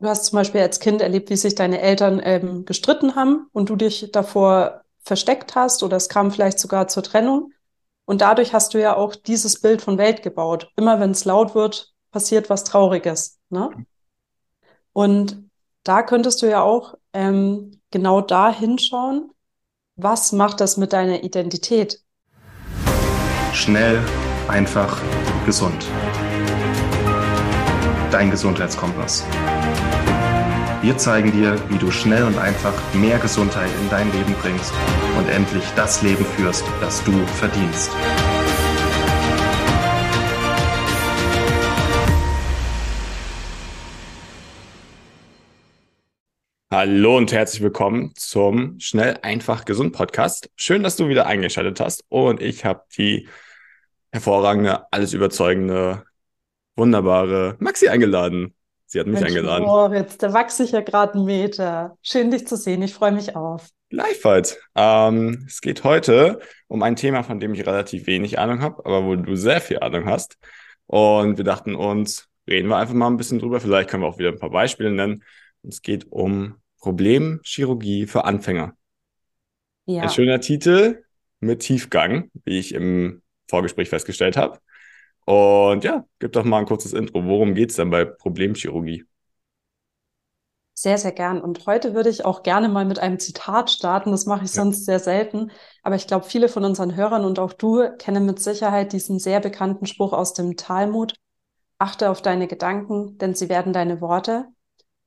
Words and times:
du 0.00 0.08
hast 0.08 0.24
zum 0.24 0.36
Beispiel 0.36 0.62
als 0.62 0.80
Kind 0.80 1.02
erlebt, 1.02 1.30
wie 1.30 1.36
sich 1.36 1.54
deine 1.54 1.80
Eltern 1.80 2.20
ähm, 2.24 2.64
gestritten 2.64 3.14
haben 3.14 3.46
und 3.52 3.68
du 3.68 3.76
dich 3.76 4.10
davor 4.12 4.82
versteckt 5.02 5.54
hast 5.54 5.82
oder 5.82 5.96
es 5.96 6.08
kam 6.08 6.30
vielleicht 6.30 6.58
sogar 6.58 6.88
zur 6.88 7.02
Trennung. 7.02 7.52
Und 8.06 8.22
dadurch 8.22 8.52
hast 8.52 8.74
du 8.74 8.80
ja 8.80 8.96
auch 8.96 9.14
dieses 9.14 9.60
Bild 9.60 9.82
von 9.82 9.98
Welt 9.98 10.22
gebaut. 10.22 10.70
Immer 10.76 10.98
wenn 10.98 11.12
es 11.12 11.24
laut 11.24 11.54
wird, 11.54 11.92
passiert 12.10 12.50
was 12.50 12.64
Trauriges. 12.64 13.38
Ne? 13.50 13.70
Und 14.92 15.44
da 15.84 16.02
könntest 16.02 16.42
du 16.42 16.46
ja 16.50 16.62
auch 16.62 16.94
ähm, 17.12 17.80
genau 17.90 18.20
da 18.20 18.52
hinschauen, 18.52 19.30
was 19.96 20.32
macht 20.32 20.60
das 20.60 20.76
mit 20.76 20.92
deiner 20.92 21.22
Identität? 21.22 22.02
Schnell, 23.52 24.02
einfach, 24.48 25.00
gesund. 25.44 25.86
Dein 28.10 28.30
Gesundheitskompass. 28.30 29.24
Wir 30.82 30.96
zeigen 30.96 31.30
dir, 31.30 31.62
wie 31.68 31.76
du 31.76 31.90
schnell 31.90 32.24
und 32.24 32.38
einfach 32.38 32.72
mehr 32.94 33.18
Gesundheit 33.18 33.68
in 33.82 33.90
dein 33.90 34.10
Leben 34.12 34.34
bringst 34.40 34.72
und 35.18 35.28
endlich 35.28 35.62
das 35.76 36.00
Leben 36.00 36.24
führst, 36.24 36.64
das 36.80 37.04
du 37.04 37.12
verdienst. 37.26 37.90
Hallo 46.72 47.18
und 47.18 47.30
herzlich 47.30 47.60
willkommen 47.60 48.14
zum 48.14 48.80
Schnell, 48.80 49.18
einfach, 49.20 49.66
gesund 49.66 49.92
Podcast. 49.92 50.50
Schön, 50.56 50.82
dass 50.82 50.96
du 50.96 51.08
wieder 51.08 51.26
eingeschaltet 51.26 51.78
hast 51.80 52.04
und 52.08 52.40
ich 52.40 52.64
habe 52.64 52.84
die 52.96 53.28
hervorragende, 54.12 54.90
alles 54.90 55.12
überzeugende, 55.12 56.04
wunderbare 56.74 57.56
Maxi 57.58 57.88
eingeladen. 57.88 58.54
Sie 58.92 58.98
hat 58.98 59.06
mich 59.06 59.20
Mensch, 59.20 59.28
eingeladen. 59.28 59.66
Moritz, 59.66 60.18
da 60.18 60.32
wachse 60.32 60.64
ich 60.64 60.72
ja 60.72 60.80
gerade 60.80 61.14
einen 61.14 61.24
Meter. 61.24 61.96
Schön, 62.02 62.32
dich 62.32 62.44
zu 62.48 62.56
sehen. 62.56 62.82
Ich 62.82 62.92
freue 62.92 63.12
mich 63.12 63.36
auf. 63.36 63.68
Gleichfalls. 63.88 64.58
Ähm, 64.74 65.44
es 65.46 65.60
geht 65.60 65.84
heute 65.84 66.40
um 66.66 66.82
ein 66.82 66.96
Thema, 66.96 67.22
von 67.22 67.38
dem 67.38 67.54
ich 67.54 67.64
relativ 67.64 68.08
wenig 68.08 68.40
Ahnung 68.40 68.62
habe, 68.62 68.84
aber 68.84 69.04
wo 69.04 69.14
du 69.14 69.36
sehr 69.36 69.60
viel 69.60 69.78
Ahnung 69.78 70.06
hast. 70.06 70.38
Und 70.86 71.36
wir 71.36 71.44
dachten 71.44 71.76
uns, 71.76 72.26
reden 72.48 72.66
wir 72.66 72.78
einfach 72.78 72.94
mal 72.94 73.06
ein 73.06 73.16
bisschen 73.16 73.38
drüber. 73.38 73.60
Vielleicht 73.60 73.88
können 73.88 74.02
wir 74.02 74.08
auch 74.08 74.18
wieder 74.18 74.30
ein 74.30 74.40
paar 74.40 74.50
Beispiele 74.50 74.90
nennen. 74.90 75.22
Es 75.62 75.82
geht 75.82 76.10
um 76.10 76.56
Problemchirurgie 76.80 78.08
für 78.08 78.24
Anfänger. 78.24 78.72
Ja. 79.86 80.02
Ein 80.02 80.10
schöner 80.10 80.40
Titel 80.40 81.04
mit 81.38 81.60
Tiefgang, 81.60 82.32
wie 82.44 82.58
ich 82.58 82.74
im 82.74 83.22
Vorgespräch 83.48 83.88
festgestellt 83.88 84.36
habe. 84.36 84.58
Und 85.30 85.84
ja, 85.84 86.04
gib 86.18 86.32
doch 86.32 86.42
mal 86.42 86.58
ein 86.58 86.66
kurzes 86.66 86.92
Intro. 86.92 87.24
Worum 87.24 87.54
geht 87.54 87.70
es 87.70 87.76
denn 87.76 87.88
bei 87.88 88.04
Problemchirurgie? 88.04 89.04
Sehr, 90.74 90.98
sehr 90.98 91.12
gern. 91.12 91.40
Und 91.40 91.66
heute 91.66 91.94
würde 91.94 92.10
ich 92.10 92.24
auch 92.24 92.42
gerne 92.42 92.68
mal 92.68 92.84
mit 92.84 92.98
einem 92.98 93.20
Zitat 93.20 93.70
starten. 93.70 94.10
Das 94.10 94.26
mache 94.26 94.44
ich 94.44 94.52
ja. 94.52 94.62
sonst 94.62 94.86
sehr 94.86 94.98
selten. 94.98 95.52
Aber 95.84 95.94
ich 95.94 96.08
glaube, 96.08 96.24
viele 96.24 96.48
von 96.48 96.64
unseren 96.64 96.96
Hörern 96.96 97.24
und 97.24 97.38
auch 97.38 97.52
du 97.52 97.96
kennen 97.98 98.26
mit 98.26 98.40
Sicherheit 98.40 98.92
diesen 98.92 99.20
sehr 99.20 99.38
bekannten 99.38 99.86
Spruch 99.86 100.12
aus 100.12 100.32
dem 100.32 100.56
Talmud. 100.56 101.14
Achte 101.78 102.10
auf 102.10 102.22
deine 102.22 102.48
Gedanken, 102.48 103.16
denn 103.18 103.36
sie 103.36 103.48
werden 103.48 103.72
deine 103.72 104.00
Worte. 104.00 104.46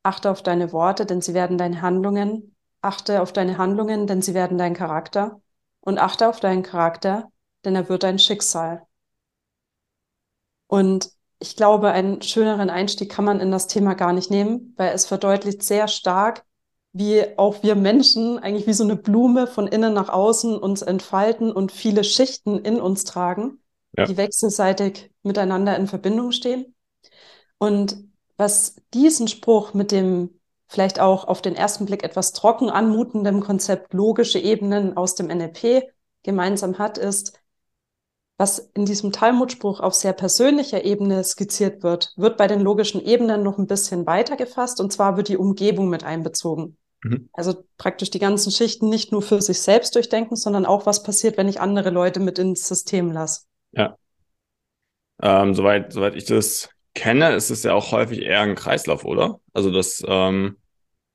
Achte 0.04 0.32
auf 0.32 0.42
deine 0.42 0.72
Worte, 0.72 1.06
denn 1.06 1.20
sie 1.20 1.34
werden 1.34 1.58
deine 1.58 1.82
Handlungen. 1.82 2.56
Achte 2.82 3.22
auf 3.22 3.34
deine 3.34 3.58
Handlungen, 3.58 4.08
denn 4.08 4.22
sie 4.22 4.34
werden 4.34 4.58
dein 4.58 4.74
Charakter. 4.74 5.42
Und 5.82 6.00
achte 6.00 6.30
auf 6.30 6.40
deinen 6.40 6.64
Charakter, 6.64 7.30
denn 7.66 7.76
er 7.76 7.90
wird 7.90 8.04
dein 8.04 8.20
Schicksal. 8.20 8.88
Und 10.74 11.12
ich 11.38 11.56
glaube, 11.56 11.92
einen 11.92 12.24
schöneren 12.24 12.72
Einstieg 12.72 13.12
kann 13.12 13.26
man 13.26 13.40
in 13.40 13.52
das 13.52 13.68
Thema 13.68 13.94
gar 13.94 14.12
nicht 14.12 14.32
nehmen, 14.32 14.74
weil 14.76 14.92
es 14.96 15.06
verdeutlicht 15.06 15.62
sehr 15.62 15.88
stark, 15.88 16.46
wie 16.94 17.38
auch 17.38 17.62
wir 17.62 17.76
Menschen 17.76 18.40
eigentlich 18.40 18.66
wie 18.66 18.74
so 18.74 18.84
eine 18.84 18.96
Blume 18.96 19.46
von 19.46 19.68
innen 19.68 19.94
nach 19.94 20.10
außen 20.10 20.58
uns 20.58 20.82
entfalten 20.82 21.52
und 21.52 21.72
viele 21.72 22.04
Schichten 22.04 22.58
in 22.58 22.82
uns 22.82 23.04
tragen, 23.04 23.60
ja. 23.96 24.06
die 24.06 24.18
wechselseitig 24.18 25.12
miteinander 25.22 25.78
in 25.78 25.86
Verbindung 25.86 26.32
stehen. 26.32 26.74
Und 27.60 27.96
was 28.38 28.78
diesen 28.96 29.28
Spruch 29.28 29.76
mit 29.76 29.92
dem 29.92 30.40
vielleicht 30.68 31.00
auch 31.00 31.26
auf 31.26 31.44
den 31.44 31.56
ersten 31.56 31.86
Blick 31.86 32.04
etwas 32.04 32.34
trocken 32.34 32.72
anmutenden 32.72 33.42
Konzept 33.42 33.94
logische 33.94 34.40
Ebenen 34.40 34.98
aus 34.98 35.14
dem 35.14 35.28
NLP 35.28 35.84
gemeinsam 36.24 36.80
hat, 36.80 36.98
ist, 36.98 37.43
was 38.38 38.60
in 38.74 38.86
diesem 38.86 39.12
Talmudspruch 39.12 39.80
auf 39.80 39.94
sehr 39.94 40.14
persönlicher 40.14 40.84
Ebene 40.84 41.24
skizziert 41.24 41.84
wird, 41.84 42.14
wird 42.16 42.38
bei 42.38 42.48
den 42.48 42.62
logischen 42.62 43.04
Ebenen 43.04 43.44
noch 43.44 43.58
ein 43.58 43.68
bisschen 43.68 44.06
weiter 44.06 44.36
gefasst 44.36 44.82
und 44.82 44.92
zwar 44.92 45.18
wird 45.18 45.28
die 45.28 45.38
Umgebung 45.38 45.90
mit 45.90 46.04
einbezogen. 46.04 46.78
Mhm. 47.04 47.30
Also 47.34 47.64
praktisch 47.78 48.10
die 48.10 48.20
ganzen 48.20 48.52
Schichten 48.52 48.90
nicht 48.90 49.12
nur 49.12 49.22
für 49.22 49.42
sich 49.42 49.62
selbst 49.62 49.96
durchdenken, 49.96 50.36
sondern 50.36 50.66
auch, 50.66 50.86
was 50.86 51.04
passiert, 51.04 51.38
wenn 51.38 51.48
ich 51.48 51.62
andere 51.62 51.90
Leute 51.90 52.20
mit 52.20 52.40
ins 52.40 52.68
System 52.68 53.12
lasse. 53.12 53.42
Ja. 53.72 53.98
Ähm, 55.22 55.54
soweit, 55.54 55.94
soweit 55.94 56.16
ich 56.16 56.26
das 56.26 56.70
kenne, 56.96 57.34
ist 57.34 57.50
es 57.50 57.64
ja 57.64 57.74
auch 57.74 57.92
häufig 57.92 58.22
eher 58.22 58.42
ein 58.42 58.56
Kreislauf, 58.56 59.06
oder? 59.06 59.40
Also, 59.54 59.72
dass 59.72 60.04
ähm, 60.08 60.58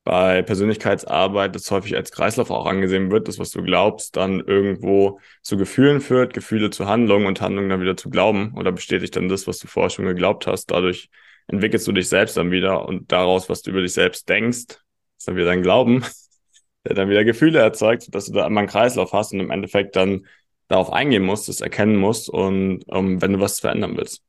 bei 0.09 0.41
Persönlichkeitsarbeit 0.41 1.55
das 1.55 1.71
häufig 1.71 1.95
als 1.95 2.11
Kreislauf 2.13 2.51
auch 2.51 2.65
angesehen 2.65 3.11
wird, 3.11 3.29
das, 3.29 3.39
was 3.39 3.51
du 3.51 3.63
glaubst, 3.63 4.17
dann 4.17 4.41
irgendwo 4.41 5.21
zu 5.43 5.59
Gefühlen 5.59 6.01
führt, 6.01 6.33
Gefühle 6.33 6.71
zu 6.71 6.87
Handlungen 6.87 7.27
und 7.27 7.43
Handlungen 7.43 7.69
dann 7.69 7.83
wieder 7.83 7.95
zu 7.95 8.09
Glauben 8.09 8.55
oder 8.57 8.73
bestätigt 8.73 9.17
dann 9.17 9.29
das, 9.29 9.47
was 9.47 9.59
du 9.59 9.67
vorher 9.67 9.91
schon 9.91 10.07
geglaubt 10.07 10.47
hast. 10.47 10.71
Dadurch 10.71 11.11
entwickelst 11.47 11.87
du 11.87 11.93
dich 11.93 12.09
selbst 12.09 12.39
dann 12.39 12.51
wieder 12.51 12.89
und 12.89 13.13
daraus, 13.13 13.51
was 13.51 13.61
du 13.61 13.71
über 13.71 13.83
dich 13.83 13.93
selbst 13.93 14.27
denkst, 14.31 14.79
ist 15.19 15.29
dann 15.29 15.37
wieder 15.37 15.45
dein 15.45 15.61
Glauben, 15.61 16.03
der 16.87 16.95
dann 16.95 17.11
wieder 17.11 17.25
Gefühle 17.25 17.59
erzeugt, 17.59 18.15
dass 18.15 18.29
du 18.29 18.33
da 18.33 18.47
einmal 18.47 18.63
einen 18.63 18.71
Kreislauf 18.71 19.13
hast 19.13 19.35
und 19.35 19.41
im 19.41 19.51
Endeffekt 19.51 19.95
dann 19.95 20.27
darauf 20.69 20.91
eingehen 20.91 21.23
musst, 21.23 21.51
das 21.51 21.61
erkennen 21.61 21.97
musst 21.97 22.31
und 22.31 22.83
um, 22.89 23.09
ähm, 23.09 23.21
wenn 23.21 23.35
du 23.35 23.41
was 23.41 23.61
verändern 23.61 23.95
willst. 23.99 24.23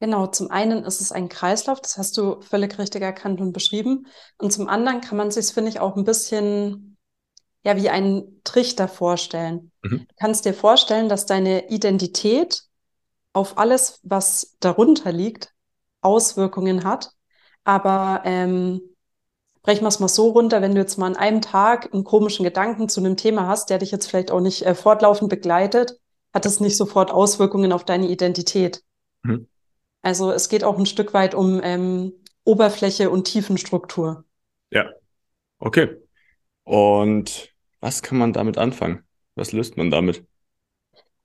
Genau, 0.00 0.26
zum 0.26 0.50
einen 0.50 0.84
ist 0.84 1.02
es 1.02 1.12
ein 1.12 1.28
Kreislauf, 1.28 1.80
das 1.80 1.98
hast 1.98 2.16
du 2.16 2.40
völlig 2.40 2.78
richtig 2.78 3.02
erkannt 3.02 3.40
und 3.40 3.52
beschrieben. 3.52 4.06
Und 4.38 4.50
zum 4.50 4.66
anderen 4.66 5.02
kann 5.02 5.18
man 5.18 5.30
sich, 5.30 5.46
finde 5.48 5.70
ich, 5.70 5.78
auch 5.78 5.96
ein 5.96 6.04
bisschen 6.04 6.96
ja 7.62 7.76
wie 7.76 7.90
einen 7.90 8.40
Trichter 8.42 8.88
vorstellen. 8.88 9.70
Mhm. 9.82 10.06
Du 10.08 10.14
kannst 10.18 10.44
dir 10.46 10.54
vorstellen, 10.54 11.08
dass 11.08 11.26
deine 11.26 11.68
Identität 11.68 12.62
auf 13.32 13.58
alles, 13.58 14.00
was 14.02 14.56
darunter 14.60 15.12
liegt, 15.12 15.52
Auswirkungen 16.00 16.84
hat. 16.84 17.10
Aber 17.64 18.22
ähm, 18.24 18.80
brechen 19.62 19.82
wir 19.82 19.88
es 19.88 20.00
mal 20.00 20.08
so 20.08 20.30
runter, 20.30 20.62
wenn 20.62 20.74
du 20.74 20.80
jetzt 20.80 20.96
mal 20.96 21.06
an 21.06 21.16
einem 21.16 21.42
Tag 21.42 21.92
einen 21.92 22.04
komischen 22.04 22.44
Gedanken 22.44 22.88
zu 22.88 23.00
einem 23.00 23.18
Thema 23.18 23.46
hast, 23.46 23.68
der 23.68 23.78
dich 23.78 23.90
jetzt 23.90 24.06
vielleicht 24.06 24.30
auch 24.30 24.40
nicht 24.40 24.64
äh, 24.64 24.74
fortlaufend 24.74 25.28
begleitet, 25.28 25.98
hat 26.32 26.46
das 26.46 26.60
nicht 26.60 26.76
sofort 26.76 27.10
Auswirkungen 27.10 27.72
auf 27.72 27.84
deine 27.84 28.08
Identität. 28.08 28.82
Mhm. 29.22 29.49
Also 30.02 30.32
es 30.32 30.48
geht 30.48 30.64
auch 30.64 30.78
ein 30.78 30.86
Stück 30.86 31.12
weit 31.14 31.34
um 31.34 31.60
ähm, 31.62 32.12
Oberfläche 32.44 33.10
und 33.10 33.24
Tiefenstruktur. 33.24 34.24
Ja, 34.70 34.90
okay. 35.58 35.96
Und 36.64 37.52
was 37.80 38.02
kann 38.02 38.18
man 38.18 38.32
damit 38.32 38.58
anfangen? 38.58 39.04
Was 39.34 39.52
löst 39.52 39.76
man 39.76 39.90
damit? 39.90 40.24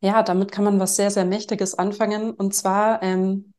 Ja, 0.01 0.23
damit 0.23 0.51
kann 0.51 0.65
man 0.65 0.79
was 0.79 0.95
sehr, 0.95 1.11
sehr 1.11 1.25
Mächtiges 1.25 1.75
anfangen. 1.75 2.31
Und 2.31 2.53
zwar 2.53 3.01
ähm, 3.01 3.53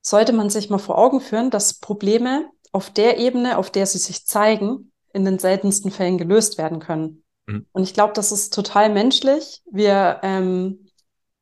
sollte 0.00 0.32
man 0.32 0.50
sich 0.50 0.70
mal 0.70 0.78
vor 0.78 0.98
Augen 0.98 1.20
führen, 1.20 1.50
dass 1.50 1.74
Probleme 1.74 2.50
auf 2.72 2.90
der 2.90 3.18
Ebene, 3.18 3.58
auf 3.58 3.70
der 3.70 3.86
sie 3.86 3.98
sich 3.98 4.26
zeigen, 4.26 4.92
in 5.12 5.24
den 5.24 5.38
seltensten 5.38 5.90
Fällen 5.90 6.18
gelöst 6.18 6.58
werden 6.58 6.80
können. 6.80 7.24
Mhm. 7.46 7.66
Und 7.72 7.82
ich 7.84 7.94
glaube, 7.94 8.12
das 8.14 8.32
ist 8.32 8.52
total 8.52 8.90
menschlich. 8.90 9.62
Wir 9.70 10.20
ähm, 10.22 10.83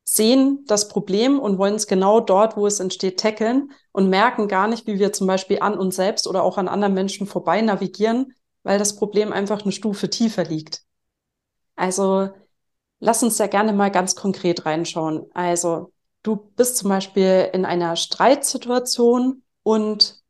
sehen 0.03 0.63
das 0.67 0.89
Problem 0.89 1.39
und 1.39 1.57
wollen 1.57 1.75
es 1.75 1.87
genau 1.87 2.19
dort, 2.19 2.57
wo 2.57 2.67
es 2.67 2.79
entsteht, 2.79 3.19
tackeln 3.19 3.71
und 3.91 4.09
merken 4.09 4.47
gar 4.47 4.67
nicht, 4.67 4.85
wie 4.85 4.99
wir 4.99 5.13
zum 5.13 5.27
Beispiel 5.27 5.59
an 5.59 5.77
uns 5.77 5.95
selbst 5.95 6.27
oder 6.27 6.43
auch 6.43 6.57
an 6.57 6.67
anderen 6.67 6.93
Menschen 6.93 7.25
vorbei 7.25 7.61
navigieren, 7.61 8.33
weil 8.63 8.79
das 8.79 8.95
Problem 8.95 9.31
einfach 9.31 9.63
eine 9.63 9.71
Stufe 9.71 10.09
tiefer 10.09 10.43
liegt. 10.43 10.83
Also 11.75 12.29
lass 12.99 13.23
uns 13.23 13.37
da 13.37 13.47
gerne 13.47 13.73
mal 13.73 13.91
ganz 13.91 14.15
konkret 14.15 14.65
reinschauen. 14.65 15.25
Also 15.33 15.91
du 16.21 16.35
bist 16.35 16.77
zum 16.77 16.89
Beispiel 16.89 17.49
in 17.53 17.65
einer 17.65 17.95
Streitsituation 17.95 19.43
und 19.63 20.21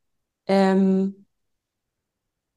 ähm, 0.45 1.25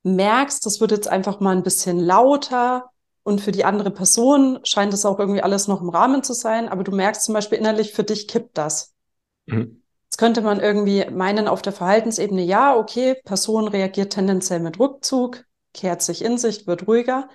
merkst, 0.02 0.64
das 0.64 0.80
wird 0.80 0.92
jetzt 0.92 1.08
einfach 1.08 1.40
mal 1.40 1.56
ein 1.56 1.62
bisschen 1.62 1.98
lauter 1.98 2.90
und 3.26 3.40
für 3.40 3.50
die 3.50 3.64
andere 3.64 3.90
Person 3.90 4.60
scheint 4.62 4.94
es 4.94 5.04
auch 5.04 5.18
irgendwie 5.18 5.42
alles 5.42 5.66
noch 5.66 5.82
im 5.82 5.88
Rahmen 5.88 6.22
zu 6.22 6.32
sein, 6.32 6.68
aber 6.68 6.84
du 6.84 6.92
merkst 6.92 7.24
zum 7.24 7.34
Beispiel 7.34 7.58
innerlich, 7.58 7.92
für 7.92 8.04
dich 8.04 8.28
kippt 8.28 8.56
das. 8.56 8.94
Mhm. 9.46 9.82
Jetzt 10.04 10.18
könnte 10.18 10.42
man 10.42 10.60
irgendwie 10.60 11.04
meinen 11.10 11.48
auf 11.48 11.60
der 11.60 11.72
Verhaltensebene, 11.72 12.42
ja, 12.42 12.76
okay, 12.76 13.16
Person 13.24 13.66
reagiert 13.66 14.12
tendenziell 14.12 14.60
mit 14.60 14.78
Rückzug, 14.78 15.44
kehrt 15.74 16.02
sich 16.02 16.24
in 16.24 16.38
sich, 16.38 16.68
wird 16.68 16.86
ruhiger. 16.86 17.28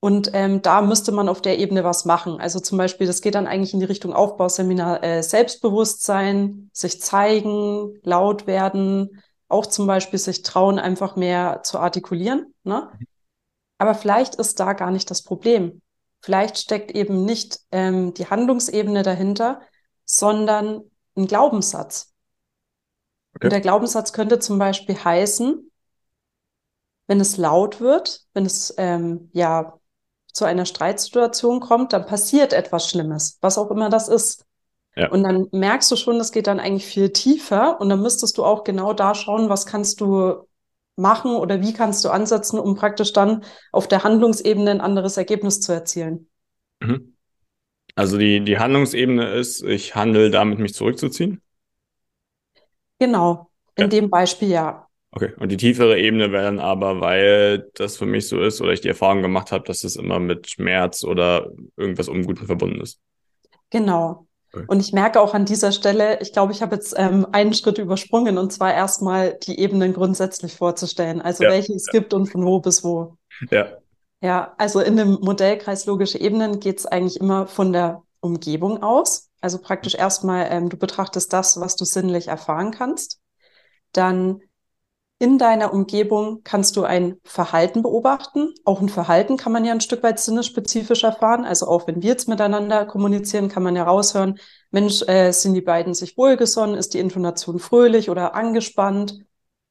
Und 0.00 0.32
ähm, 0.34 0.60
da 0.60 0.82
müsste 0.82 1.12
man 1.12 1.30
auf 1.30 1.40
der 1.40 1.58
Ebene 1.58 1.82
was 1.82 2.04
machen. 2.04 2.38
Also 2.38 2.60
zum 2.60 2.76
Beispiel, 2.76 3.06
das 3.06 3.22
geht 3.22 3.34
dann 3.34 3.46
eigentlich 3.46 3.72
in 3.72 3.80
die 3.80 3.86
Richtung 3.86 4.12
Aufbauseminar, 4.12 5.02
äh, 5.02 5.22
Selbstbewusstsein, 5.22 6.68
sich 6.74 7.00
zeigen, 7.00 7.98
laut 8.02 8.46
werden, 8.46 9.22
auch 9.48 9.64
zum 9.64 9.86
Beispiel 9.86 10.18
sich 10.18 10.42
trauen, 10.42 10.78
einfach 10.78 11.16
mehr 11.16 11.62
zu 11.62 11.78
artikulieren. 11.78 12.52
Ne? 12.64 12.90
Aber 13.82 13.96
vielleicht 13.96 14.36
ist 14.36 14.60
da 14.60 14.74
gar 14.74 14.92
nicht 14.92 15.10
das 15.10 15.22
Problem. 15.22 15.82
Vielleicht 16.20 16.56
steckt 16.56 16.92
eben 16.92 17.24
nicht 17.24 17.58
ähm, 17.72 18.14
die 18.14 18.30
Handlungsebene 18.30 19.02
dahinter, 19.02 19.60
sondern 20.04 20.84
ein 21.16 21.26
Glaubenssatz. 21.26 22.12
Okay. 23.34 23.46
Und 23.46 23.52
der 23.52 23.60
Glaubenssatz 23.60 24.12
könnte 24.12 24.38
zum 24.38 24.60
Beispiel 24.60 24.94
heißen, 24.94 25.68
wenn 27.08 27.20
es 27.20 27.36
laut 27.38 27.80
wird, 27.80 28.20
wenn 28.34 28.46
es 28.46 28.72
ähm, 28.78 29.30
ja 29.32 29.80
zu 30.32 30.44
einer 30.44 30.64
Streitsituation 30.64 31.58
kommt, 31.58 31.92
dann 31.92 32.06
passiert 32.06 32.52
etwas 32.52 32.88
Schlimmes, 32.88 33.38
was 33.40 33.58
auch 33.58 33.72
immer 33.72 33.90
das 33.90 34.06
ist. 34.06 34.46
Ja. 34.94 35.10
Und 35.10 35.24
dann 35.24 35.48
merkst 35.50 35.90
du 35.90 35.96
schon, 35.96 36.18
das 36.18 36.30
geht 36.30 36.46
dann 36.46 36.60
eigentlich 36.60 36.86
viel 36.86 37.10
tiefer 37.10 37.80
und 37.80 37.88
dann 37.88 38.00
müsstest 38.00 38.38
du 38.38 38.44
auch 38.44 38.62
genau 38.62 38.92
da 38.92 39.16
schauen, 39.16 39.48
was 39.48 39.66
kannst 39.66 40.00
du 40.00 40.46
machen 40.96 41.36
oder 41.36 41.60
wie 41.60 41.72
kannst 41.72 42.04
du 42.04 42.10
ansetzen, 42.10 42.58
um 42.58 42.74
praktisch 42.74 43.12
dann 43.12 43.44
auf 43.72 43.88
der 43.88 44.04
Handlungsebene 44.04 44.70
ein 44.70 44.80
anderes 44.80 45.16
Ergebnis 45.16 45.60
zu 45.60 45.72
erzielen. 45.72 46.28
Mhm. 46.80 47.16
Also 47.94 48.18
die, 48.18 48.42
die 48.42 48.58
Handlungsebene 48.58 49.32
ist, 49.34 49.62
ich 49.62 49.94
handle 49.94 50.30
damit, 50.30 50.58
mich 50.58 50.74
zurückzuziehen? 50.74 51.42
Genau, 52.98 53.50
in 53.76 53.82
ja. 53.82 53.88
dem 53.88 54.10
Beispiel 54.10 54.48
ja. 54.48 54.86
Okay, 55.10 55.32
und 55.38 55.50
die 55.52 55.58
tiefere 55.58 55.98
Ebene 55.98 56.32
wäre 56.32 56.44
dann 56.44 56.58
aber, 56.58 57.02
weil 57.02 57.70
das 57.74 57.98
für 57.98 58.06
mich 58.06 58.28
so 58.28 58.40
ist 58.40 58.62
oder 58.62 58.72
ich 58.72 58.80
die 58.80 58.88
Erfahrung 58.88 59.20
gemacht 59.20 59.52
habe, 59.52 59.64
dass 59.64 59.84
es 59.84 59.96
immer 59.96 60.18
mit 60.18 60.48
Schmerz 60.48 61.04
oder 61.04 61.50
irgendwas 61.76 62.08
Unguten 62.08 62.46
verbunden 62.46 62.80
ist. 62.80 62.98
Genau. 63.68 64.26
Und 64.66 64.80
ich 64.80 64.92
merke 64.92 65.20
auch 65.20 65.34
an 65.34 65.44
dieser 65.44 65.72
Stelle, 65.72 66.20
ich 66.20 66.32
glaube, 66.32 66.52
ich 66.52 66.60
habe 66.60 66.74
jetzt 66.74 66.94
ähm, 66.96 67.26
einen 67.32 67.54
Schritt 67.54 67.78
übersprungen 67.78 68.36
und 68.36 68.52
zwar 68.52 68.74
erstmal 68.74 69.34
die 69.34 69.58
Ebenen 69.58 69.94
grundsätzlich 69.94 70.54
vorzustellen, 70.56 71.22
also 71.22 71.44
ja. 71.44 71.50
welche 71.50 71.72
es 71.72 71.86
ja. 71.86 71.98
gibt 71.98 72.12
und 72.12 72.26
von 72.26 72.44
wo 72.44 72.60
bis 72.60 72.84
wo. 72.84 73.16
Ja. 73.50 73.78
Ja, 74.20 74.54
also 74.56 74.80
in 74.80 74.96
dem 74.96 75.18
Modellkreis 75.20 75.86
logische 75.86 76.18
Ebenen 76.18 76.60
geht 76.60 76.78
es 76.78 76.86
eigentlich 76.86 77.18
immer 77.18 77.48
von 77.48 77.72
der 77.72 78.02
Umgebung 78.20 78.82
aus. 78.82 79.30
Also 79.40 79.58
praktisch 79.58 79.96
erstmal, 79.96 80.46
ähm, 80.50 80.68
du 80.68 80.76
betrachtest 80.76 81.32
das, 81.32 81.58
was 81.58 81.74
du 81.74 81.84
sinnlich 81.84 82.28
erfahren 82.28 82.70
kannst. 82.70 83.20
Dann 83.92 84.40
in 85.22 85.38
deiner 85.38 85.72
Umgebung 85.72 86.40
kannst 86.42 86.74
du 86.76 86.82
ein 86.82 87.16
Verhalten 87.22 87.82
beobachten. 87.82 88.52
Auch 88.64 88.80
ein 88.80 88.88
Verhalten 88.88 89.36
kann 89.36 89.52
man 89.52 89.64
ja 89.64 89.70
ein 89.70 89.80
Stück 89.80 90.02
weit 90.02 90.18
sinnesspezifisch 90.18 91.04
erfahren. 91.04 91.44
Also 91.44 91.68
auch 91.68 91.86
wenn 91.86 92.02
wir 92.02 92.08
jetzt 92.08 92.26
miteinander 92.26 92.86
kommunizieren, 92.86 93.48
kann 93.48 93.62
man 93.62 93.76
ja 93.76 93.84
raushören, 93.84 94.40
Mensch, 94.72 95.00
äh, 95.06 95.30
sind 95.30 95.54
die 95.54 95.60
beiden 95.60 95.94
sich 95.94 96.16
wohlgesonnen? 96.16 96.74
Ist 96.74 96.94
die 96.94 96.98
Intonation 96.98 97.60
fröhlich 97.60 98.10
oder 98.10 98.34
angespannt? 98.34 99.20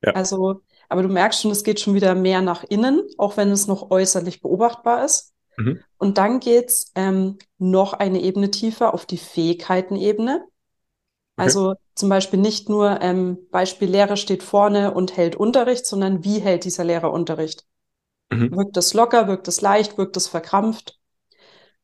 Ja. 0.01 0.13
Also, 0.13 0.61
aber 0.87 1.03
du 1.03 1.09
merkst 1.09 1.41
schon, 1.41 1.51
es 1.51 1.65
geht 1.65 1.81
schon 1.81 1.95
wieder 1.95 2.15
mehr 2.15 2.41
nach 2.41 2.63
innen, 2.63 3.01
auch 3.17 3.35
wenn 3.35 3.51
es 3.51 3.67
noch 3.67 3.91
äußerlich 3.91 4.41
beobachtbar 4.41 5.03
ist. 5.03 5.33
Mhm. 5.57 5.81
Und 5.97 6.17
dann 6.17 6.39
geht's 6.39 6.93
ähm, 6.95 7.39
noch 7.57 7.91
eine 7.91 8.21
Ebene 8.21 8.51
tiefer 8.51 8.93
auf 8.93 9.05
die 9.05 9.17
Fähigkeitenebene. 9.17 10.45
Also 11.35 11.75
zum 11.95 12.09
Beispiel 12.09 12.39
nicht 12.39 12.69
nur 12.69 13.01
ähm, 13.01 13.37
Beispiel 13.51 13.89
Lehrer 13.89 14.17
steht 14.17 14.43
vorne 14.43 14.93
und 14.93 15.17
hält 15.17 15.35
Unterricht, 15.35 15.85
sondern 15.85 16.23
wie 16.23 16.39
hält 16.39 16.65
dieser 16.65 16.83
Lehrer 16.83 17.11
Unterricht? 17.11 17.65
Mhm. 18.31 18.51
Wirkt 18.55 18.77
es 18.77 18.93
locker, 18.93 19.27
wirkt 19.27 19.47
es 19.47 19.61
leicht, 19.61 19.97
wirkt 19.97 20.17
es 20.17 20.27
verkrampft? 20.27 20.99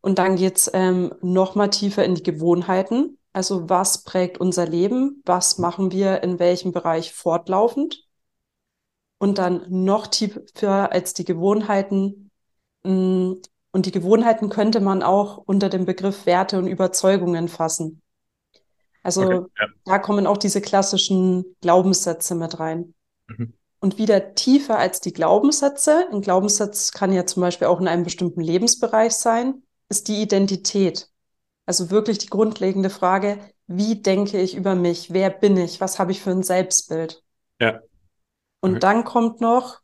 Und 0.02 0.20
dann 0.20 0.36
geht's 0.36 0.70
ähm, 0.74 1.14
noch 1.22 1.56
mal 1.56 1.70
tiefer 1.70 2.06
in 2.06 2.16
die 2.16 2.24
Gewohnheiten. 2.24 3.18
Also 3.34 3.70
was 3.70 4.04
prägt 4.04 4.40
unser 4.40 4.66
Leben? 4.66 5.22
Was 5.26 5.58
machen 5.58 5.92
wir 5.92 6.24
in 6.24 6.40
welchem 6.40 6.72
Bereich 6.72 7.14
fortlaufend? 7.14 8.04
Und 9.20 9.38
dann 9.38 9.66
noch 9.70 10.08
tiefer 10.08 10.92
als 10.92 11.14
die 11.14 11.26
Gewohnheiten. 11.26 12.32
Mm, 12.84 13.34
und 13.72 13.86
die 13.86 13.92
Gewohnheiten 13.92 14.50
könnte 14.50 14.80
man 14.80 15.04
auch 15.04 15.38
unter 15.38 15.70
dem 15.70 15.86
Begriff 15.86 16.26
Werte 16.26 16.58
und 16.58 16.68
Überzeugungen 16.68 17.48
fassen. 17.48 18.02
Also 19.08 19.22
okay, 19.22 19.40
ja. 19.58 19.68
da 19.86 20.00
kommen 20.00 20.28
auch 20.28 20.36
diese 20.36 20.60
klassischen 20.60 21.46
Glaubenssätze 21.62 22.36
mit 22.36 22.60
rein. 22.60 22.94
Mhm. 23.28 23.54
Und 23.80 23.98
wieder 23.98 24.36
tiefer 24.36 24.78
als 24.78 25.00
die 25.00 25.14
Glaubenssätze, 25.14 26.10
ein 26.12 26.20
Glaubenssatz 26.20 26.92
kann 26.92 27.14
ja 27.14 27.26
zum 27.26 27.40
Beispiel 27.40 27.68
auch 27.68 27.80
in 27.80 27.88
einem 27.88 28.04
bestimmten 28.04 28.42
Lebensbereich 28.42 29.14
sein, 29.14 29.64
ist 29.88 30.10
die 30.10 30.22
Identität. 30.22 31.08
Also 31.66 31.90
wirklich 31.90 32.18
die 32.18 32.28
grundlegende 32.28 32.90
Frage, 32.90 33.40
wie 33.68 34.02
denke 34.02 34.42
ich 34.42 34.58
über 34.58 34.76
mich? 34.76 35.14
Wer 35.14 35.30
bin 35.30 35.56
ich? 35.56 35.80
Was 35.80 36.00
habe 36.00 36.12
ich 36.12 36.22
für 36.22 36.32
ein 36.32 36.44
Selbstbild? 36.44 37.24
Ja. 37.62 37.80
Und 38.60 38.72
okay. 38.72 38.80
dann 38.80 39.06
kommt 39.06 39.40
noch 39.40 39.80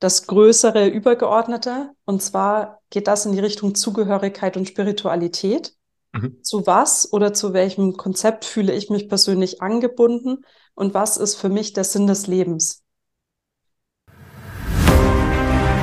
das 0.00 0.26
größere 0.26 0.88
Übergeordnete. 0.88 1.90
Und 2.04 2.20
zwar 2.20 2.80
geht 2.90 3.06
das 3.06 3.26
in 3.26 3.32
die 3.32 3.38
Richtung 3.38 3.76
Zugehörigkeit 3.76 4.56
und 4.56 4.66
Spiritualität. 4.66 5.76
Mhm. 6.12 6.42
Zu 6.42 6.66
was 6.66 7.12
oder 7.12 7.32
zu 7.32 7.52
welchem 7.52 7.96
Konzept 7.96 8.44
fühle 8.44 8.72
ich 8.72 8.90
mich 8.90 9.08
persönlich 9.08 9.62
angebunden 9.62 10.44
und 10.74 10.94
was 10.94 11.16
ist 11.16 11.36
für 11.36 11.48
mich 11.48 11.72
der 11.72 11.84
Sinn 11.84 12.06
des 12.06 12.26
Lebens? 12.26 12.82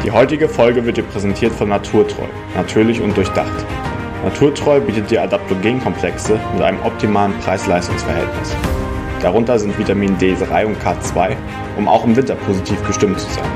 Die 0.03 0.11
heutige 0.11 0.47
Folge 0.47 0.85
wird 0.85 0.97
dir 0.97 1.03
präsentiert 1.03 1.53
von 1.53 1.69
Naturtreu, 1.69 2.27
natürlich 2.55 3.01
und 3.01 3.15
durchdacht. 3.15 3.65
Naturtreu 4.23 4.79
bietet 4.79 5.11
dir 5.11 5.21
Adaptogenkomplexe 5.21 6.39
mit 6.53 6.61
einem 6.61 6.81
optimalen 6.83 7.37
Preis-Leistungs-Verhältnis. 7.39 8.55
Darunter 9.21 9.59
sind 9.59 9.77
Vitamin 9.77 10.17
D3 10.17 10.65
und 10.65 10.77
K2, 10.79 11.35
um 11.77 11.87
auch 11.87 12.05
im 12.05 12.15
Winter 12.15 12.35
positiv 12.35 12.85
gestimmt 12.85 13.19
zu 13.19 13.29
sein. 13.31 13.51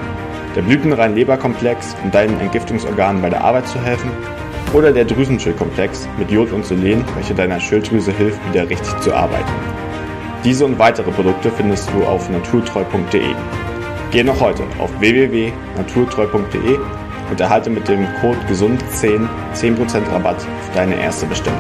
Der 0.56 0.62
blütenrein 0.62 1.16
Leberkomplex, 1.16 1.96
um 2.04 2.12
deinen 2.12 2.40
Entgiftungsorganen 2.40 3.22
bei 3.22 3.30
der 3.30 3.44
Arbeit 3.44 3.68
zu 3.68 3.80
helfen 3.80 4.12
oder 4.74 4.94
der 4.94 5.06
Drüsenschildkomplex 5.06 6.08
mit 6.18 6.32
Jod 6.32 6.52
und 6.52 6.66
Selen, 6.66 7.06
welcher 7.16 7.34
deiner 7.34 7.60
Schilddrüse 7.60 8.12
hilft, 8.12 8.40
wieder 8.50 8.70
richtig 8.70 8.98
zu 9.02 9.14
arbeiten. 9.14 9.52
Diese 10.44 10.66
und 10.66 10.80
weitere 10.80 11.12
Produkte 11.12 11.52
findest 11.52 11.90
du 11.92 12.04
auf 12.04 12.30
naturtreu.de. 12.30 13.36
Geh 14.12 14.24
noch 14.24 14.40
heute 14.40 14.64
auf 14.80 14.98
www.naturtreu.de 15.00 16.80
und 17.30 17.40
erhalte 17.40 17.70
mit 17.70 17.88
dem 17.88 18.08
Code 18.22 18.40
GESUND10 18.50 19.28
10% 19.54 20.12
Rabatt 20.12 20.38
auf 20.38 20.72
deine 20.74 20.96
erste 20.96 21.26
Bestellung. 21.26 21.60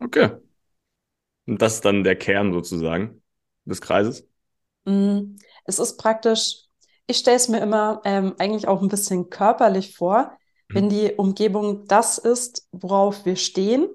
Okay. 0.00 0.30
Und 1.46 1.60
das 1.60 1.74
ist 1.74 1.84
dann 1.84 2.04
der 2.04 2.16
Kern 2.16 2.52
sozusagen 2.52 3.22
des 3.64 3.80
Kreises? 3.80 4.26
Mm, 4.84 5.36
es 5.64 5.78
ist 5.78 5.96
praktisch 5.96 6.63
ich 7.06 7.18
stelle 7.18 7.36
es 7.36 7.48
mir 7.48 7.60
immer 7.60 8.00
ähm, 8.04 8.34
eigentlich 8.38 8.68
auch 8.68 8.82
ein 8.82 8.88
bisschen 8.88 9.30
körperlich 9.30 9.96
vor, 9.96 10.32
mhm. 10.68 10.74
wenn 10.74 10.88
die 10.88 11.12
Umgebung 11.14 11.86
das 11.86 12.18
ist, 12.18 12.68
worauf 12.72 13.24
wir 13.24 13.36
stehen, 13.36 13.88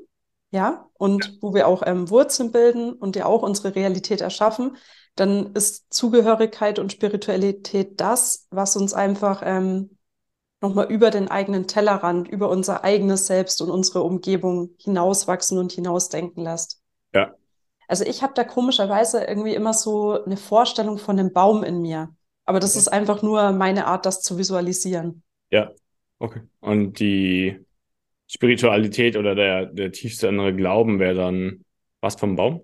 ja, 0.51 0.89
und 0.93 1.25
ja. 1.25 1.31
wo 1.41 1.53
wir 1.53 1.67
auch 1.67 1.83
ähm, 1.85 2.09
Wurzeln 2.09 2.51
bilden 2.51 2.93
und 2.93 3.15
ja 3.15 3.25
auch 3.25 3.43
unsere 3.43 3.75
Realität 3.75 4.21
erschaffen, 4.21 4.77
dann 5.15 5.53
ist 5.53 5.93
Zugehörigkeit 5.93 6.79
und 6.79 6.91
Spiritualität 6.91 7.99
das, 7.99 8.47
was 8.51 8.75
uns 8.75 8.93
einfach 8.93 9.41
ähm, 9.43 9.97
nochmal 10.61 10.91
über 10.91 11.09
den 11.09 11.29
eigenen 11.29 11.67
Tellerrand, 11.67 12.27
über 12.27 12.49
unser 12.49 12.83
eigenes 12.83 13.27
Selbst 13.27 13.61
und 13.61 13.69
unsere 13.69 14.01
Umgebung 14.03 14.71
hinauswachsen 14.77 15.57
und 15.57 15.71
hinausdenken 15.71 16.43
lässt. 16.43 16.81
Ja. 17.13 17.33
Also 17.87 18.03
ich 18.03 18.21
habe 18.23 18.33
da 18.35 18.43
komischerweise 18.43 19.23
irgendwie 19.23 19.55
immer 19.55 19.73
so 19.73 20.23
eine 20.23 20.37
Vorstellung 20.37 20.97
von 20.97 21.19
einem 21.19 21.33
Baum 21.33 21.63
in 21.63 21.81
mir. 21.81 22.13
Aber 22.49 22.59
das 22.59 22.75
ist 22.75 22.87
einfach 22.87 23.21
nur 23.21 23.51
meine 23.51 23.85
Art, 23.85 24.07
das 24.07 24.23
zu 24.23 24.39
visualisieren. 24.39 25.21
Ja, 25.51 25.71
okay. 26.17 26.41
Und 26.61 26.99
die 26.99 27.63
Spiritualität 28.25 29.17
oder 29.17 29.35
der, 29.35 29.67
der 29.67 29.91
tiefste 29.91 30.29
innere 30.29 30.55
Glauben 30.55 30.97
wäre 30.97 31.13
dann 31.13 31.63
was 32.01 32.15
vom 32.15 32.35
Baum? 32.35 32.61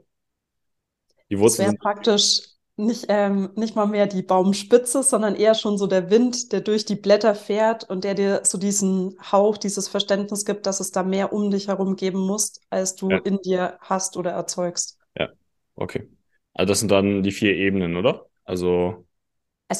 Die 1.29 1.37
Wurzeln. 1.37 1.67
Das 1.67 1.73
wäre 1.73 1.77
praktisch 1.77 2.39
nicht, 2.77 3.05
ähm, 3.09 3.51
nicht 3.55 3.75
mal 3.75 3.85
mehr 3.85 4.07
die 4.07 4.23
Baumspitze, 4.23 5.03
sondern 5.03 5.35
eher 5.35 5.53
schon 5.53 5.77
so 5.77 5.85
der 5.85 6.09
Wind, 6.09 6.51
der 6.51 6.61
durch 6.61 6.85
die 6.85 6.95
Blätter 6.95 7.35
fährt 7.35 7.87
und 7.87 8.03
der 8.03 8.15
dir 8.15 8.41
so 8.43 8.57
diesen 8.57 9.15
Hauch, 9.31 9.55
dieses 9.55 9.87
Verständnis 9.87 10.45
gibt, 10.45 10.65
dass 10.65 10.79
es 10.79 10.89
da 10.89 11.03
mehr 11.03 11.31
um 11.31 11.51
dich 11.51 11.67
herum 11.67 11.95
geben 11.95 12.21
muss, 12.21 12.59
als 12.71 12.95
du 12.95 13.11
ja. 13.11 13.19
in 13.19 13.37
dir 13.37 13.77
hast 13.81 14.17
oder 14.17 14.31
erzeugst. 14.31 14.97
Ja, 15.15 15.29
okay. 15.75 16.09
Also 16.55 16.71
das 16.71 16.79
sind 16.79 16.89
dann 16.89 17.21
die 17.21 17.31
vier 17.31 17.53
Ebenen, 17.53 17.97
oder? 17.97 18.25
Also 18.45 19.04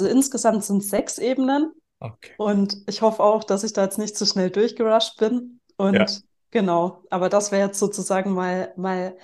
also 0.02 0.12
insgesamt 0.12 0.64
sind 0.64 0.80
es 0.80 0.90
sechs 0.90 1.18
Ebenen. 1.18 1.72
Okay. 2.00 2.32
Und 2.38 2.78
ich 2.88 3.02
hoffe 3.02 3.24
auch, 3.24 3.44
dass 3.44 3.64
ich 3.64 3.74
da 3.74 3.84
jetzt 3.84 3.98
nicht 3.98 4.18
zu 4.18 4.26
schnell 4.26 4.50
durchgerusht 4.50 5.18
bin. 5.18 5.60
Und 5.78 5.96
ja. 5.96 6.06
genau, 6.52 7.04
aber 7.10 7.30
das 7.30 7.52
wäre 7.52 7.68
jetzt 7.68 7.80
sozusagen 7.80 8.34
mal, 8.34 8.74
mal 8.76 9.18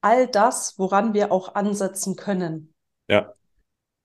all 0.00 0.26
das, 0.26 0.78
woran 0.78 1.14
wir 1.14 1.32
auch 1.32 1.54
ansetzen 1.54 2.16
können. 2.16 2.72
Ja. 3.08 3.32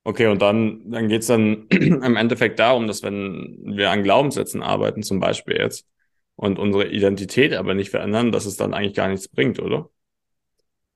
Okay, 0.06 0.28
und 0.28 0.42
dann, 0.42 0.90
dann 0.90 1.10
geht 1.10 1.22
es 1.22 1.28
dann 1.28 1.68
im 1.70 2.16
Endeffekt 2.16 2.60
darum, 2.60 2.88
dass 2.88 3.04
wenn 3.04 3.60
wir 3.64 3.92
an 3.92 4.04
Glaubenssätzen 4.04 4.64
arbeiten, 4.64 5.04
zum 5.04 5.20
Beispiel 5.20 5.58
jetzt, 5.58 5.86
und 6.36 6.58
unsere 6.58 6.88
Identität 6.88 7.54
aber 7.54 7.74
nicht 7.74 7.90
verändern, 7.90 8.32
dass 8.32 8.46
es 8.46 8.56
dann 8.56 8.74
eigentlich 8.74 8.96
gar 8.96 9.10
nichts 9.10 9.28
bringt, 9.28 9.60
oder? 9.60 9.90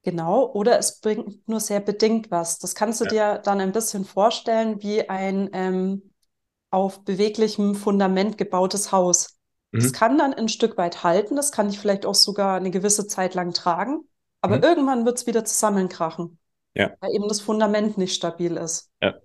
Genau, 0.03 0.51
oder 0.51 0.77
es 0.79 0.99
bringt 0.99 1.47
nur 1.47 1.59
sehr 1.61 1.79
bedingt 1.79 2.29
was. 2.29 2.59
Das 2.59 2.75
kannst 2.75 2.99
du 2.99 3.05
Ja. 3.05 3.09
dir 3.09 3.37
dann 3.39 3.61
ein 3.61 3.71
bisschen 3.71 4.03
vorstellen 4.05 4.81
wie 4.83 5.09
ein 5.09 5.49
ähm, 5.53 6.11
auf 6.71 7.05
beweglichem 7.05 7.75
Fundament 7.75 8.37
gebautes 8.37 8.91
Haus. 8.91 9.37
Das 9.73 9.85
Mhm. 9.85 9.93
kann 9.93 10.17
dann 10.17 10.33
ein 10.33 10.49
Stück 10.49 10.77
weit 10.77 11.03
halten, 11.03 11.35
das 11.35 11.51
kann 11.51 11.69
ich 11.69 11.79
vielleicht 11.79 12.05
auch 12.05 12.15
sogar 12.15 12.57
eine 12.57 12.71
gewisse 12.71 13.07
Zeit 13.07 13.33
lang 13.33 13.53
tragen, 13.53 14.07
aber 14.41 14.57
Mhm. 14.57 14.63
irgendwann 14.63 15.05
wird 15.05 15.17
es 15.19 15.27
wieder 15.27 15.45
zusammenkrachen, 15.45 16.37
Ja. 16.75 16.95
weil 16.99 17.11
eben 17.15 17.27
das 17.27 17.41
Fundament 17.41 17.97
nicht 17.97 18.13
stabil 18.15 18.57
ist. 18.57 18.89
Ja. 19.01 19.19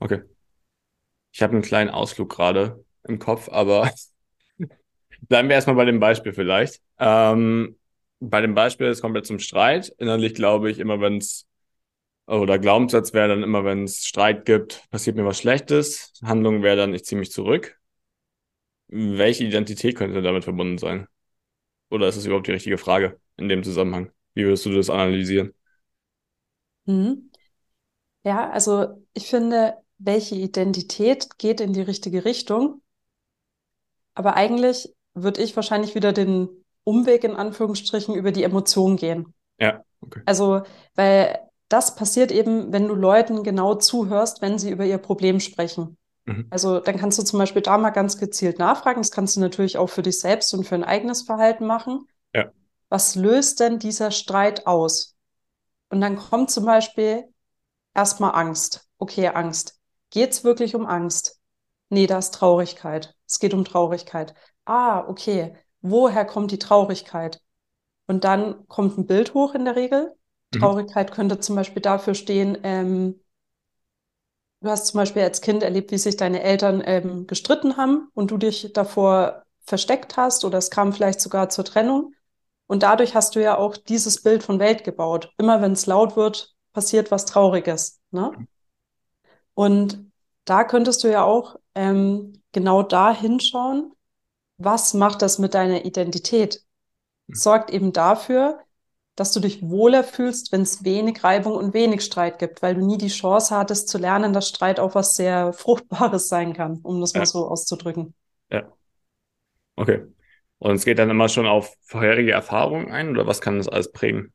Okay. 0.00 0.22
Ich 1.32 1.42
habe 1.42 1.52
einen 1.54 1.62
kleinen 1.62 1.90
Ausflug 1.90 2.30
gerade 2.30 2.84
im 3.04 3.18
Kopf, 3.18 3.48
aber 3.48 3.90
bleiben 5.28 5.48
wir 5.48 5.54
erstmal 5.56 5.76
bei 5.76 5.84
dem 5.84 6.00
Beispiel 6.00 6.32
vielleicht. 6.32 6.80
Ähm, 6.98 7.76
bei 8.20 8.40
dem 8.40 8.54
Beispiel, 8.54 8.86
es 8.88 9.00
kommt 9.00 9.16
jetzt 9.16 9.28
zum 9.28 9.38
Streit. 9.38 9.88
Innerlich 9.98 10.34
glaube 10.34 10.70
ich, 10.70 10.78
immer 10.78 11.00
wenn 11.00 11.18
es, 11.18 11.46
oder 12.26 12.58
Glaubenssatz 12.58 13.12
wäre 13.14 13.28
dann 13.28 13.42
immer, 13.42 13.64
wenn 13.64 13.84
es 13.84 14.06
Streit 14.06 14.46
gibt, 14.46 14.88
passiert 14.90 15.16
mir 15.16 15.26
was 15.26 15.38
Schlechtes. 15.40 16.12
Handlung 16.24 16.62
wäre 16.62 16.76
dann, 16.76 16.94
ich 16.94 17.04
ziehe 17.04 17.18
mich 17.18 17.32
zurück. 17.32 17.78
Welche 18.88 19.44
Identität 19.44 19.96
könnte 19.96 20.20
damit 20.22 20.44
verbunden 20.44 20.76
sein? 20.78 21.06
Oder 21.90 22.08
ist 22.08 22.16
das 22.18 22.26
überhaupt 22.26 22.48
die 22.48 22.52
richtige 22.52 22.78
Frage 22.78 23.20
in 23.38 23.48
dem 23.48 23.64
Zusammenhang? 23.64 24.12
Wie 24.34 24.44
würdest 24.44 24.66
du 24.66 24.72
das 24.74 24.90
analysieren? 24.90 25.54
Mhm. 26.86 27.30
Ja, 28.24 28.50
also 28.50 29.04
ich 29.14 29.28
finde, 29.28 29.78
welche 29.98 30.36
Identität 30.36 31.38
geht 31.38 31.60
in 31.60 31.72
die 31.74 31.82
richtige 31.82 32.24
Richtung, 32.24 32.82
aber 34.14 34.34
eigentlich 34.36 34.94
würde 35.14 35.42
ich 35.42 35.56
wahrscheinlich 35.56 35.94
wieder 35.94 36.12
den 36.12 36.48
Umweg 36.84 37.24
in 37.24 37.36
Anführungsstrichen 37.36 38.14
über 38.14 38.32
die 38.32 38.44
Emotion 38.44 38.96
gehen. 38.96 39.34
Ja, 39.58 39.82
okay. 40.00 40.22
Also, 40.26 40.62
weil 40.94 41.38
das 41.68 41.94
passiert 41.94 42.32
eben, 42.32 42.72
wenn 42.72 42.88
du 42.88 42.94
Leuten 42.94 43.42
genau 43.42 43.74
zuhörst, 43.74 44.42
wenn 44.42 44.58
sie 44.58 44.70
über 44.70 44.84
ihr 44.84 44.98
Problem 44.98 45.40
sprechen. 45.40 45.96
Mhm. 46.24 46.46
Also, 46.50 46.80
dann 46.80 46.96
kannst 46.96 47.18
du 47.18 47.22
zum 47.22 47.38
Beispiel 47.38 47.62
da 47.62 47.78
mal 47.78 47.90
ganz 47.90 48.18
gezielt 48.18 48.58
nachfragen. 48.58 49.00
Das 49.00 49.10
kannst 49.10 49.36
du 49.36 49.40
natürlich 49.40 49.78
auch 49.78 49.88
für 49.88 50.02
dich 50.02 50.20
selbst 50.20 50.52
und 50.54 50.64
für 50.64 50.74
ein 50.74 50.84
eigenes 50.84 51.22
Verhalten 51.22 51.66
machen. 51.66 52.06
Ja. 52.34 52.50
Was 52.88 53.14
löst 53.14 53.60
denn 53.60 53.78
dieser 53.78 54.10
Streit 54.10 54.66
aus? 54.66 55.16
Und 55.90 56.00
dann 56.00 56.16
kommt 56.16 56.50
zum 56.50 56.64
Beispiel 56.64 57.24
erstmal 57.94 58.34
Angst. 58.34 58.88
Okay, 58.98 59.28
Angst. 59.28 59.80
Geht's 60.10 60.44
wirklich 60.44 60.74
um 60.74 60.86
Angst? 60.86 61.40
Nee, 61.88 62.06
da 62.06 62.18
ist 62.18 62.34
Traurigkeit. 62.34 63.14
Es 63.26 63.38
geht 63.38 63.54
um 63.54 63.64
Traurigkeit. 63.64 64.34
Ah, 64.64 65.04
okay. 65.06 65.54
Woher 65.82 66.24
kommt 66.24 66.50
die 66.50 66.58
Traurigkeit? 66.58 67.40
Und 68.06 68.24
dann 68.24 68.66
kommt 68.68 68.98
ein 68.98 69.06
Bild 69.06 69.34
hoch 69.34 69.54
in 69.54 69.64
der 69.64 69.76
Regel. 69.76 70.14
Mhm. 70.52 70.58
Traurigkeit 70.58 71.12
könnte 71.12 71.38
zum 71.40 71.56
Beispiel 71.56 71.82
dafür 71.82 72.14
stehen, 72.14 72.58
ähm, 72.62 73.20
du 74.60 74.68
hast 74.68 74.88
zum 74.88 74.98
Beispiel 74.98 75.22
als 75.22 75.40
Kind 75.40 75.62
erlebt, 75.62 75.90
wie 75.90 75.98
sich 75.98 76.16
deine 76.16 76.42
Eltern 76.42 76.82
ähm, 76.84 77.26
gestritten 77.26 77.76
haben 77.76 78.08
und 78.14 78.30
du 78.30 78.36
dich 78.36 78.72
davor 78.72 79.44
versteckt 79.62 80.16
hast 80.16 80.44
oder 80.44 80.58
es 80.58 80.70
kam 80.70 80.92
vielleicht 80.92 81.20
sogar 81.20 81.48
zur 81.48 81.64
Trennung. 81.64 82.14
Und 82.66 82.82
dadurch 82.82 83.14
hast 83.14 83.34
du 83.34 83.42
ja 83.42 83.56
auch 83.56 83.76
dieses 83.76 84.22
Bild 84.22 84.42
von 84.42 84.58
Welt 84.58 84.84
gebaut. 84.84 85.32
Immer 85.38 85.60
wenn 85.60 85.72
es 85.72 85.86
laut 85.86 86.16
wird, 86.16 86.54
passiert 86.72 87.10
was 87.10 87.24
Trauriges. 87.24 88.00
Ne? 88.10 88.32
Und 89.54 90.10
da 90.44 90.64
könntest 90.64 91.02
du 91.04 91.10
ja 91.10 91.24
auch 91.24 91.56
ähm, 91.74 92.42
genau 92.52 92.82
da 92.82 93.12
hinschauen, 93.12 93.92
was 94.62 94.94
macht 94.94 95.22
das 95.22 95.38
mit 95.38 95.54
deiner 95.54 95.84
Identität? 95.84 96.64
Sorgt 97.32 97.70
eben 97.70 97.92
dafür, 97.92 98.60
dass 99.16 99.32
du 99.32 99.40
dich 99.40 99.62
wohler 99.62 100.04
fühlst, 100.04 100.52
wenn 100.52 100.62
es 100.62 100.84
wenig 100.84 101.24
Reibung 101.24 101.54
und 101.54 101.74
wenig 101.74 102.02
Streit 102.02 102.38
gibt, 102.38 102.62
weil 102.62 102.74
du 102.76 102.84
nie 102.86 102.98
die 102.98 103.08
Chance 103.08 103.56
hattest 103.56 103.88
zu 103.88 103.98
lernen, 103.98 104.32
dass 104.32 104.48
Streit 104.48 104.80
auch 104.80 104.94
was 104.94 105.16
sehr 105.16 105.52
Fruchtbares 105.54 106.28
sein 106.28 106.54
kann, 106.54 106.80
um 106.82 107.00
das 107.00 107.14
mal 107.14 107.22
Ja. 107.22 107.26
so 107.26 107.48
auszudrücken. 107.48 108.14
Ja. 108.50 108.70
Okay. 109.76 110.02
Und 110.58 110.74
es 110.76 110.84
geht 110.84 110.98
dann 110.98 111.10
immer 111.10 111.28
schon 111.28 111.46
auf 111.46 111.74
vorherige 111.82 112.32
Erfahrungen 112.32 112.90
ein 112.92 113.10
oder 113.10 113.26
was 113.26 113.40
kann 113.40 113.58
das 113.58 113.68
alles 113.68 113.92
prägen? 113.92 114.32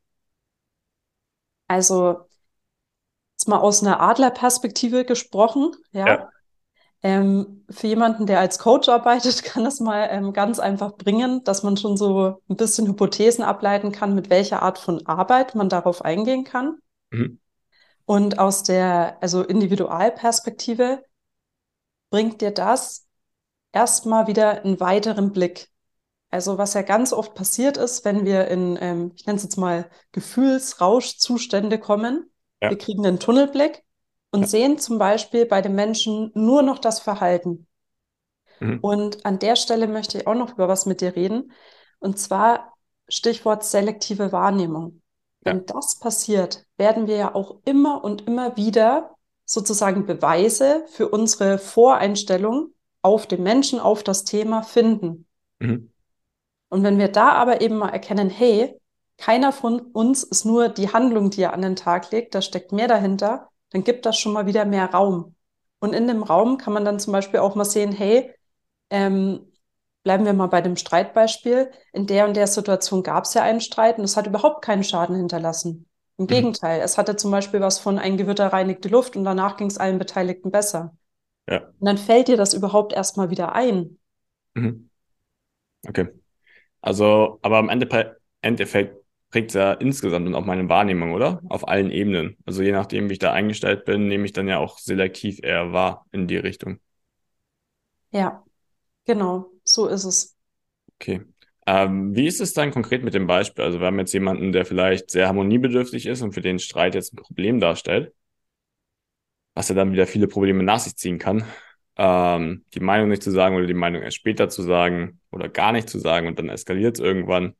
Also 1.68 2.26
jetzt 3.34 3.48
mal 3.48 3.58
aus 3.58 3.82
einer 3.82 4.00
Adlerperspektive 4.00 5.04
gesprochen, 5.04 5.72
ja. 5.92 6.06
Ja. 6.06 6.28
Ähm, 7.06 7.64
für 7.70 7.86
jemanden, 7.86 8.26
der 8.26 8.40
als 8.40 8.58
Coach 8.58 8.88
arbeitet, 8.88 9.42
kann 9.44 9.62
das 9.62 9.78
mal 9.78 10.08
ähm, 10.10 10.32
ganz 10.32 10.58
einfach 10.58 10.96
bringen, 10.96 11.44
dass 11.44 11.62
man 11.62 11.76
schon 11.76 11.96
so 11.96 12.42
ein 12.48 12.56
bisschen 12.56 12.88
Hypothesen 12.88 13.44
ableiten 13.44 13.92
kann, 13.92 14.16
mit 14.16 14.28
welcher 14.28 14.62
Art 14.62 14.78
von 14.78 15.06
Arbeit 15.06 15.54
man 15.54 15.68
darauf 15.68 16.04
eingehen 16.04 16.42
kann. 16.42 16.78
Mhm. 17.10 17.38
Und 18.06 18.40
aus 18.40 18.64
der, 18.64 19.18
also 19.20 19.44
Individualperspektive 19.44 21.04
bringt 22.10 22.40
dir 22.40 22.50
das 22.50 23.06
erstmal 23.70 24.26
wieder 24.26 24.64
einen 24.64 24.80
weiteren 24.80 25.30
Blick. 25.30 25.68
Also 26.30 26.58
was 26.58 26.74
ja 26.74 26.82
ganz 26.82 27.12
oft 27.12 27.34
passiert 27.34 27.76
ist, 27.76 28.04
wenn 28.04 28.24
wir 28.24 28.48
in, 28.48 28.76
ähm, 28.80 29.12
ich 29.14 29.26
nenne 29.26 29.36
es 29.36 29.44
jetzt 29.44 29.58
mal 29.58 29.88
Gefühlsrauschzustände 30.10 31.78
kommen, 31.78 32.32
Ja. 32.60 32.70
wir 32.70 32.78
kriegen 32.78 33.06
einen 33.06 33.20
Tunnelblick 33.20 33.84
und 34.36 34.48
sehen 34.48 34.78
zum 34.78 34.98
Beispiel 34.98 35.46
bei 35.46 35.62
dem 35.62 35.74
Menschen 35.74 36.30
nur 36.34 36.62
noch 36.62 36.78
das 36.78 37.00
Verhalten. 37.00 37.66
Mhm. 38.60 38.80
Und 38.82 39.24
an 39.24 39.38
der 39.38 39.56
Stelle 39.56 39.88
möchte 39.88 40.18
ich 40.18 40.26
auch 40.26 40.34
noch 40.34 40.52
über 40.52 40.68
was 40.68 40.84
mit 40.84 41.00
dir 41.00 41.16
reden. 41.16 41.52
Und 42.00 42.18
zwar 42.18 42.74
Stichwort 43.08 43.64
selektive 43.64 44.32
Wahrnehmung. 44.32 45.00
Ja. 45.44 45.52
Wenn 45.52 45.64
das 45.64 45.98
passiert, 45.98 46.66
werden 46.76 47.06
wir 47.06 47.16
ja 47.16 47.34
auch 47.34 47.60
immer 47.64 48.04
und 48.04 48.26
immer 48.26 48.56
wieder 48.58 49.14
sozusagen 49.46 50.04
Beweise 50.04 50.84
für 50.88 51.08
unsere 51.08 51.56
Voreinstellung 51.56 52.74
auf 53.00 53.26
den 53.26 53.42
Menschen, 53.42 53.80
auf 53.80 54.02
das 54.02 54.24
Thema 54.24 54.62
finden. 54.62 55.26
Mhm. 55.60 55.92
Und 56.68 56.82
wenn 56.82 56.98
wir 56.98 57.08
da 57.08 57.30
aber 57.30 57.62
eben 57.62 57.78
mal 57.78 57.90
erkennen, 57.90 58.28
hey, 58.28 58.78
keiner 59.16 59.52
von 59.52 59.80
uns 59.80 60.24
ist 60.24 60.44
nur 60.44 60.68
die 60.68 60.92
Handlung, 60.92 61.30
die 61.30 61.40
er 61.40 61.54
an 61.54 61.62
den 61.62 61.76
Tag 61.76 62.10
legt, 62.10 62.34
da 62.34 62.42
steckt 62.42 62.72
mehr 62.72 62.88
dahinter, 62.88 63.48
dann 63.70 63.84
gibt 63.84 64.06
das 64.06 64.18
schon 64.18 64.32
mal 64.32 64.46
wieder 64.46 64.64
mehr 64.64 64.90
Raum. 64.92 65.34
Und 65.78 65.94
in 65.94 66.06
dem 66.08 66.22
Raum 66.22 66.58
kann 66.58 66.72
man 66.72 66.84
dann 66.84 66.98
zum 66.98 67.12
Beispiel 67.12 67.40
auch 67.40 67.54
mal 67.54 67.64
sehen, 67.64 67.92
hey, 67.92 68.32
ähm, 68.90 69.52
bleiben 70.02 70.24
wir 70.24 70.32
mal 70.32 70.46
bei 70.46 70.60
dem 70.60 70.76
Streitbeispiel. 70.76 71.70
In 71.92 72.06
der 72.06 72.26
und 72.26 72.36
der 72.36 72.46
Situation 72.46 73.02
gab 73.02 73.24
es 73.24 73.34
ja 73.34 73.42
einen 73.42 73.60
Streit 73.60 73.98
und 73.98 74.04
es 74.04 74.16
hat 74.16 74.26
überhaupt 74.26 74.64
keinen 74.64 74.84
Schaden 74.84 75.16
hinterlassen. 75.16 75.86
Im 76.18 76.26
Mhm. 76.26 76.34
Gegenteil, 76.34 76.80
es 76.80 76.96
hatte 76.96 77.16
zum 77.16 77.30
Beispiel 77.30 77.60
was 77.60 77.78
von 77.78 77.98
ein 77.98 78.16
Gewitter 78.16 78.52
reinigte 78.52 78.88
Luft 78.88 79.16
und 79.16 79.24
danach 79.24 79.56
ging 79.56 79.66
es 79.66 79.78
allen 79.78 79.98
Beteiligten 79.98 80.50
besser. 80.50 80.94
Ja. 81.46 81.72
Und 81.80 81.86
dann 81.86 81.98
fällt 81.98 82.28
dir 82.28 82.36
das 82.36 82.54
überhaupt 82.54 82.92
erstmal 82.92 83.30
wieder 83.30 83.54
ein. 83.54 83.98
Mhm. 84.54 84.88
Okay. 85.88 86.08
Also, 86.82 87.40
aber 87.42 87.60
im 87.60 87.70
Endeffekt, 87.70 88.20
Endeffekt 88.42 88.96
prägt 89.36 89.50
es 89.50 89.54
ja 89.54 89.74
insgesamt 89.74 90.26
dann 90.26 90.34
auch 90.34 90.46
meine 90.46 90.66
Wahrnehmung, 90.70 91.12
oder? 91.12 91.42
Auf 91.50 91.68
allen 91.68 91.90
Ebenen. 91.90 92.38
Also 92.46 92.62
je 92.62 92.72
nachdem, 92.72 93.10
wie 93.10 93.12
ich 93.12 93.18
da 93.18 93.34
eingestellt 93.34 93.84
bin, 93.84 94.08
nehme 94.08 94.24
ich 94.24 94.32
dann 94.32 94.48
ja 94.48 94.56
auch 94.56 94.78
selektiv 94.78 95.40
eher 95.42 95.74
wahr 95.74 96.06
in 96.10 96.26
die 96.26 96.38
Richtung. 96.38 96.80
Ja, 98.12 98.42
genau, 99.04 99.50
so 99.62 99.88
ist 99.88 100.04
es. 100.04 100.36
Okay. 100.94 101.20
Ähm, 101.66 102.16
wie 102.16 102.26
ist 102.26 102.40
es 102.40 102.54
dann 102.54 102.70
konkret 102.70 103.04
mit 103.04 103.12
dem 103.12 103.26
Beispiel? 103.26 103.62
Also 103.62 103.78
wir 103.78 103.88
haben 103.88 103.98
jetzt 103.98 104.14
jemanden, 104.14 104.52
der 104.52 104.64
vielleicht 104.64 105.10
sehr 105.10 105.26
harmoniebedürftig 105.26 106.06
ist 106.06 106.22
und 106.22 106.32
für 106.32 106.40
den 106.40 106.58
Streit 106.58 106.94
jetzt 106.94 107.12
ein 107.12 107.16
Problem 107.16 107.60
darstellt, 107.60 108.14
was 109.52 109.68
ja 109.68 109.74
dann 109.74 109.92
wieder 109.92 110.06
viele 110.06 110.28
Probleme 110.28 110.62
nach 110.62 110.78
sich 110.78 110.96
ziehen 110.96 111.18
kann. 111.18 111.44
Ähm, 111.98 112.64
die 112.72 112.80
Meinung 112.80 113.10
nicht 113.10 113.22
zu 113.22 113.30
sagen 113.30 113.54
oder 113.54 113.66
die 113.66 113.74
Meinung 113.74 114.00
erst 114.00 114.16
später 114.16 114.48
zu 114.48 114.62
sagen 114.62 115.20
oder 115.30 115.50
gar 115.50 115.72
nicht 115.72 115.90
zu 115.90 115.98
sagen 115.98 116.26
und 116.26 116.38
dann 116.38 116.48
eskaliert 116.48 116.96
es 116.96 117.04
irgendwann. 117.04 117.54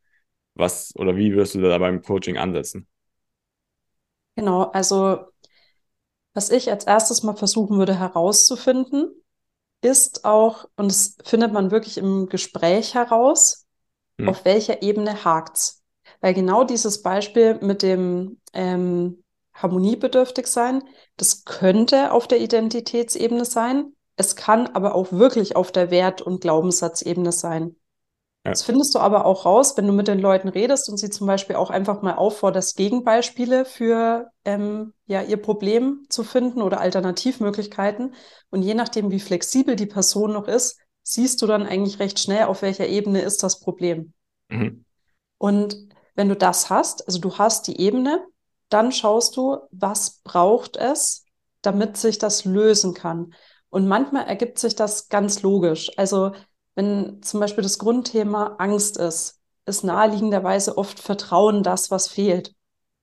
Was 0.57 0.93
oder 0.97 1.17
wie 1.17 1.35
wirst 1.35 1.55
du 1.55 1.61
da 1.61 1.79
beim 1.79 2.03
Coaching 2.03 2.37
ansetzen? 2.39 2.89
Genau, 4.35 4.65
also 4.73 5.33
was 6.35 6.51
ich 6.51 6.71
als 6.71 6.85
erstes 6.85 7.23
mal 7.23 7.37
versuchen 7.37 7.79
würde 7.79 7.99
herauszufinden, 7.99 9.11
ist 9.83 10.25
auch, 10.25 10.69
und 10.77 10.91
das 10.91 11.17
findet 11.25 11.53
man 11.53 11.71
wirklich 11.71 11.99
im 11.99 12.29
Gespräch 12.29 12.95
heraus, 12.95 13.67
Hm. 14.19 14.29
auf 14.29 14.45
welcher 14.45 14.83
Ebene 14.83 15.25
hakt's. 15.25 15.83
Weil 16.21 16.35
genau 16.35 16.65
dieses 16.65 17.03
Beispiel 17.03 17.59
mit 17.61 17.83
dem 17.83 18.41
ähm, 18.53 19.23
harmoniebedürftig 19.55 20.47
sein, 20.47 20.83
das 21.17 21.45
könnte 21.45 22.13
auf 22.13 22.29
der 22.29 22.41
Identitätsebene 22.41 23.45
sein. 23.45 23.95
Es 24.17 24.37
kann 24.37 24.67
aber 24.69 24.95
auch 24.95 25.13
wirklich 25.13 25.57
auf 25.57 25.73
der 25.73 25.91
Wert- 25.91 26.23
und 26.23 26.41
Glaubenssatzebene 26.41 27.33
sein. 27.33 27.77
Das 28.50 28.62
findest 28.62 28.95
du 28.95 28.99
aber 28.99 29.25
auch 29.25 29.45
raus, 29.45 29.76
wenn 29.76 29.87
du 29.87 29.93
mit 29.93 30.09
den 30.09 30.19
Leuten 30.19 30.49
redest 30.49 30.88
und 30.88 30.99
sie 30.99 31.11
zum 31.11 31.26
Beispiel 31.26 31.57
auch 31.57 31.71
einfach 31.71 32.03
mal 32.03 32.15
aufforderst, 32.15 32.76
Gegenbeispiele 32.76 33.65
für 33.65 34.31
ähm, 34.45 34.93
ja, 35.07 35.23
ihr 35.23 35.37
Problem 35.37 36.07
zu 36.09 36.25
finden 36.25 36.62
oder 36.62 36.81
Alternativmöglichkeiten. 36.81 38.15
Und 38.50 38.62
je 38.62 38.75
nachdem, 38.75 39.11
wie 39.11 39.21
flexibel 39.21 39.76
die 39.76 39.87
Person 39.87 40.33
noch 40.33 40.49
ist, 40.49 40.79
siehst 41.03 41.41
du 41.43 41.47
dann 41.47 41.65
eigentlich 41.65 41.99
recht 41.99 42.19
schnell, 42.19 42.45
auf 42.45 42.62
welcher 42.62 42.87
Ebene 42.87 43.21
ist 43.21 43.43
das 43.43 43.61
Problem. 43.61 44.12
Mhm. 44.49 44.85
Und 45.38 45.76
wenn 46.15 46.29
du 46.29 46.37
das 46.37 46.71
hast, 46.71 47.07
also 47.07 47.19
du 47.21 47.38
hast 47.38 47.67
die 47.67 47.81
Ebene, 47.81 48.25
dann 48.69 48.91
schaust 48.93 49.37
du, 49.37 49.59
was 49.71 50.21
braucht 50.25 50.76
es, 50.76 51.25
damit 51.62 51.97
sich 51.97 52.19
das 52.19 52.45
lösen 52.45 52.95
kann. 52.95 53.35
Und 53.71 53.87
manchmal 53.87 54.26
ergibt 54.26 54.59
sich 54.59 54.75
das 54.75 55.09
ganz 55.09 55.43
logisch. 55.43 55.91
Also 55.97 56.33
wenn 56.76 57.23
zum 57.23 57.40
Beispiel 57.40 57.62
das 57.62 57.78
Grundthema 57.78 58.54
Angst 58.59 58.99
ist, 58.99 59.40
ist 59.64 59.83
naheliegenderweise 59.83 60.78
oft 60.78 61.00
Vertrauen 61.00 61.64
das, 61.64 61.90
was 61.90 62.06
fehlt. 62.06 62.54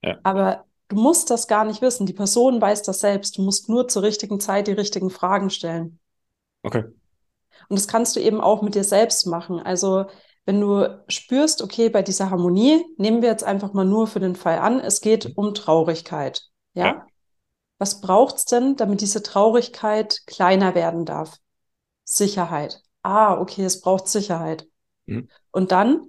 Ja. 0.01 0.17
Aber 0.23 0.65
du 0.87 0.95
musst 0.95 1.29
das 1.29 1.47
gar 1.47 1.65
nicht 1.65 1.81
wissen. 1.81 2.05
Die 2.05 2.13
Person 2.13 2.61
weiß 2.61 2.83
das 2.83 3.01
selbst. 3.01 3.37
Du 3.37 3.41
musst 3.41 3.67
nur 3.67 3.87
zur 3.87 4.03
richtigen 4.03 4.39
Zeit 4.39 4.67
die 4.67 4.73
richtigen 4.73 5.09
Fragen 5.09 5.49
stellen. 5.49 5.99
Okay. 6.61 6.85
Und 7.67 7.79
das 7.79 7.87
kannst 7.87 8.15
du 8.15 8.21
eben 8.21 8.39
auch 8.39 8.61
mit 8.61 8.75
dir 8.75 8.83
selbst 8.83 9.25
machen. 9.25 9.59
Also 9.59 10.05
wenn 10.45 10.61
du 10.61 11.03
spürst, 11.07 11.61
okay, 11.61 11.89
bei 11.89 12.03
dieser 12.03 12.29
Harmonie, 12.29 12.85
nehmen 12.97 13.21
wir 13.21 13.29
jetzt 13.29 13.43
einfach 13.43 13.73
mal 13.73 13.85
nur 13.85 14.07
für 14.07 14.19
den 14.19 14.35
Fall 14.35 14.59
an, 14.59 14.79
es 14.79 15.01
geht 15.01 15.35
um 15.35 15.53
Traurigkeit. 15.53 16.43
Ja? 16.73 16.85
Ja. 16.85 17.07
Was 17.79 18.01
braucht 18.01 18.35
es 18.35 18.45
denn, 18.45 18.75
damit 18.75 19.01
diese 19.01 19.23
Traurigkeit 19.23 20.21
kleiner 20.25 20.75
werden 20.75 21.05
darf? 21.05 21.37
Sicherheit. 22.03 22.81
Ah, 23.03 23.39
okay, 23.39 23.63
es 23.63 23.81
braucht 23.81 24.07
Sicherheit. 24.07 24.67
Mhm. 25.05 25.29
Und 25.51 25.71
dann 25.71 26.07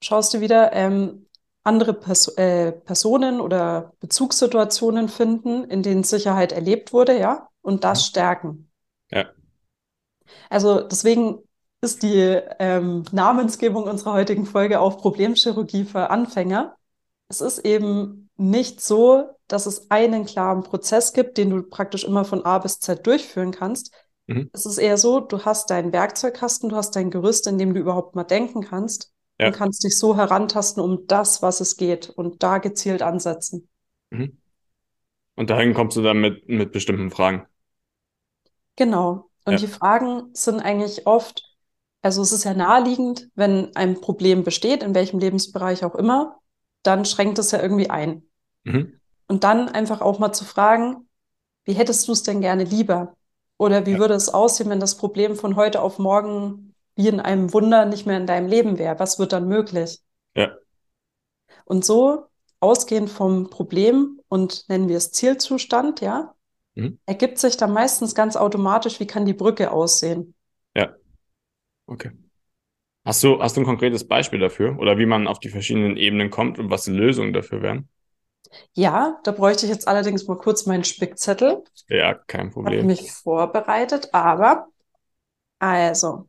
schaust 0.00 0.34
du 0.34 0.40
wieder 0.40 0.72
ähm, 0.72 1.26
andere 1.62 1.94
Pers 1.94 2.28
äh, 2.36 2.72
Personen 2.72 3.40
oder 3.40 3.92
Bezugssituationen 4.00 5.08
finden, 5.08 5.64
in 5.64 5.82
denen 5.82 6.04
Sicherheit 6.04 6.52
erlebt 6.52 6.92
wurde, 6.92 7.18
ja, 7.18 7.48
und 7.62 7.84
das 7.84 8.00
Mhm. 8.00 8.04
stärken. 8.04 8.70
Ja. 9.10 9.26
Also 10.50 10.80
deswegen 10.80 11.38
ist 11.80 12.02
die 12.02 12.40
ähm, 12.58 13.04
Namensgebung 13.12 13.84
unserer 13.84 14.14
heutigen 14.14 14.46
Folge 14.46 14.80
auch 14.80 14.98
Problemchirurgie 14.98 15.84
für 15.84 16.10
Anfänger. 16.10 16.76
Es 17.28 17.40
ist 17.40 17.58
eben 17.58 18.30
nicht 18.36 18.80
so, 18.80 19.24
dass 19.48 19.66
es 19.66 19.90
einen 19.90 20.24
klaren 20.24 20.62
Prozess 20.62 21.12
gibt, 21.12 21.38
den 21.38 21.50
du 21.50 21.62
praktisch 21.62 22.04
immer 22.04 22.24
von 22.24 22.44
A 22.44 22.58
bis 22.58 22.80
Z 22.80 23.06
durchführen 23.06 23.52
kannst. 23.52 23.92
Mhm. 24.26 24.50
Es 24.52 24.66
ist 24.66 24.78
eher 24.78 24.96
so, 24.96 25.20
du 25.20 25.44
hast 25.44 25.70
deinen 25.70 25.92
Werkzeugkasten, 25.92 26.70
du 26.70 26.76
hast 26.76 26.96
dein 26.96 27.10
Gerüst, 27.10 27.46
in 27.46 27.58
dem 27.58 27.74
du 27.74 27.80
überhaupt 27.80 28.14
mal 28.14 28.24
denken 28.24 28.62
kannst 28.62 29.12
Ja. 29.38 29.48
und 29.48 29.52
kannst 29.54 29.84
dich 29.84 29.98
so 29.98 30.16
herantasten 30.16 30.82
um 30.82 31.06
das, 31.06 31.42
was 31.42 31.60
es 31.60 31.76
geht 31.76 32.08
und 32.10 32.42
da 32.42 32.58
gezielt 32.58 33.02
ansetzen. 33.02 33.68
Mhm. 34.10 34.38
Und 35.36 35.50
dahin 35.50 35.74
kommst 35.74 35.96
du 35.96 36.02
dann 36.02 36.20
mit, 36.20 36.48
mit 36.48 36.72
bestimmten 36.72 37.10
Fragen. 37.10 37.46
Genau. 38.76 39.30
Und 39.44 39.54
Ja. 39.54 39.58
die 39.58 39.66
Fragen 39.66 40.30
sind 40.32 40.60
eigentlich 40.60 41.06
oft, 41.06 41.42
also 42.02 42.22
es 42.22 42.32
ist 42.32 42.44
ja 42.44 42.54
naheliegend, 42.54 43.28
wenn 43.34 43.74
ein 43.76 44.00
Problem 44.00 44.42
besteht, 44.44 44.82
in 44.82 44.94
welchem 44.94 45.18
Lebensbereich 45.18 45.84
auch 45.84 45.94
immer, 45.94 46.38
dann 46.82 47.04
schränkt 47.04 47.38
es 47.38 47.50
ja 47.50 47.60
irgendwie 47.60 47.90
ein. 47.90 48.22
Mhm. 48.64 49.00
Und 49.26 49.44
dann 49.44 49.68
einfach 49.68 50.00
auch 50.00 50.18
mal 50.18 50.32
zu 50.32 50.44
fragen, 50.44 51.08
wie 51.64 51.72
hättest 51.72 52.06
du 52.08 52.12
es 52.12 52.22
denn 52.22 52.40
gerne 52.40 52.64
lieber? 52.64 53.16
Oder 53.58 53.86
wie 53.86 53.92
Ja. 53.92 53.98
würde 53.98 54.14
es 54.14 54.28
aussehen, 54.28 54.70
wenn 54.70 54.80
das 54.80 54.96
Problem 54.96 55.36
von 55.36 55.56
heute 55.56 55.80
auf 55.80 55.98
morgen 55.98 56.74
wie 56.96 57.08
in 57.08 57.20
einem 57.20 57.52
Wunder 57.52 57.86
nicht 57.86 58.06
mehr 58.06 58.18
in 58.18 58.26
deinem 58.26 58.48
Leben 58.48 58.78
wäre? 58.78 58.98
Was 58.98 59.18
wird 59.18 59.32
dann 59.32 59.48
möglich? 59.48 60.00
Ja. 60.34 60.52
Und 61.64 61.84
so, 61.84 62.26
ausgehend 62.60 63.10
vom 63.10 63.50
Problem 63.50 64.20
und 64.28 64.68
nennen 64.68 64.88
wir 64.88 64.96
es 64.96 65.12
Zielzustand, 65.12 66.00
ja, 66.00 66.34
Mhm. 66.74 66.98
ergibt 67.06 67.38
sich 67.38 67.56
dann 67.56 67.72
meistens 67.72 68.14
ganz 68.14 68.36
automatisch, 68.36 68.98
wie 69.00 69.06
kann 69.06 69.26
die 69.26 69.34
Brücke 69.34 69.70
aussehen? 69.70 70.34
Ja. 70.74 70.94
Okay. 71.86 72.12
Hast 73.04 73.22
du, 73.22 73.40
hast 73.40 73.56
du 73.56 73.60
ein 73.62 73.66
konkretes 73.66 74.08
Beispiel 74.08 74.38
dafür? 74.40 74.78
Oder 74.78 74.98
wie 74.98 75.06
man 75.06 75.26
auf 75.26 75.38
die 75.38 75.50
verschiedenen 75.50 75.96
Ebenen 75.96 76.30
kommt 76.30 76.58
und 76.58 76.70
was 76.70 76.84
die 76.84 76.92
Lösungen 76.92 77.32
dafür 77.32 77.62
wären? 77.62 77.88
Ja, 78.72 79.18
da 79.24 79.32
bräuchte 79.32 79.66
ich 79.66 79.72
jetzt 79.72 79.88
allerdings 79.88 80.26
mal 80.26 80.36
kurz 80.38 80.66
meinen 80.66 80.84
Spickzettel. 80.84 81.62
Ja, 81.88 82.14
kein 82.14 82.50
Habe 82.64 82.76
Problem. 82.76 82.86
mich 82.86 83.12
vorbereitet, 83.12 84.10
aber 84.12 84.68
also, 85.60 86.28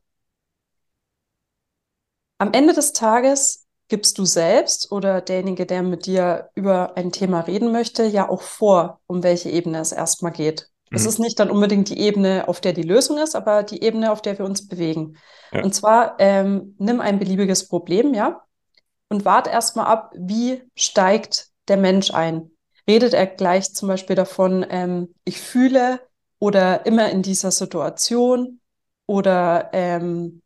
am 2.37 2.53
Ende 2.53 2.73
des 2.73 2.93
Tages 2.93 3.65
gibst 3.87 4.17
du 4.17 4.25
selbst 4.25 4.91
oder 4.91 5.21
derjenige, 5.21 5.65
der 5.65 5.83
mit 5.83 6.05
dir 6.05 6.49
über 6.55 6.97
ein 6.97 7.11
Thema 7.11 7.41
reden 7.41 7.71
möchte, 7.71 8.03
ja 8.03 8.27
auch 8.27 8.41
vor, 8.41 8.99
um 9.07 9.23
welche 9.23 9.49
Ebene 9.49 9.79
es 9.79 9.91
erstmal 9.91 10.31
geht. 10.31 10.69
Es 10.91 11.03
Mhm. 11.03 11.09
ist 11.09 11.19
nicht 11.19 11.39
dann 11.39 11.51
unbedingt 11.51 11.89
die 11.89 11.99
Ebene, 11.99 12.47
auf 12.47 12.61
der 12.61 12.73
die 12.73 12.81
Lösung 12.81 13.17
ist, 13.17 13.35
aber 13.35 13.63
die 13.63 13.83
Ebene, 13.83 14.11
auf 14.11 14.21
der 14.21 14.37
wir 14.37 14.45
uns 14.45 14.67
bewegen. 14.67 15.17
Ja. 15.51 15.61
Und 15.63 15.75
zwar 15.75 16.15
ähm, 16.19 16.75
nimm 16.79 16.99
ein 16.99 17.19
beliebiges 17.19 17.67
Problem, 17.67 18.13
ja, 18.13 18.41
und 19.09 19.25
wart 19.25 19.47
erstmal 19.47 19.87
ab, 19.87 20.13
wie 20.17 20.63
steigt 20.75 21.49
der 21.67 21.77
Mensch 21.77 22.11
ein? 22.11 22.51
Redet 22.87 23.13
er 23.13 23.27
gleich 23.27 23.73
zum 23.73 23.87
Beispiel 23.87 24.15
davon, 24.15 24.65
ähm, 24.69 25.13
ich 25.23 25.41
fühle 25.41 25.99
oder 26.39 26.85
immer 26.85 27.09
in 27.09 27.21
dieser 27.21 27.51
Situation 27.51 28.59
oder 29.07 29.69
ähm, 29.73 30.41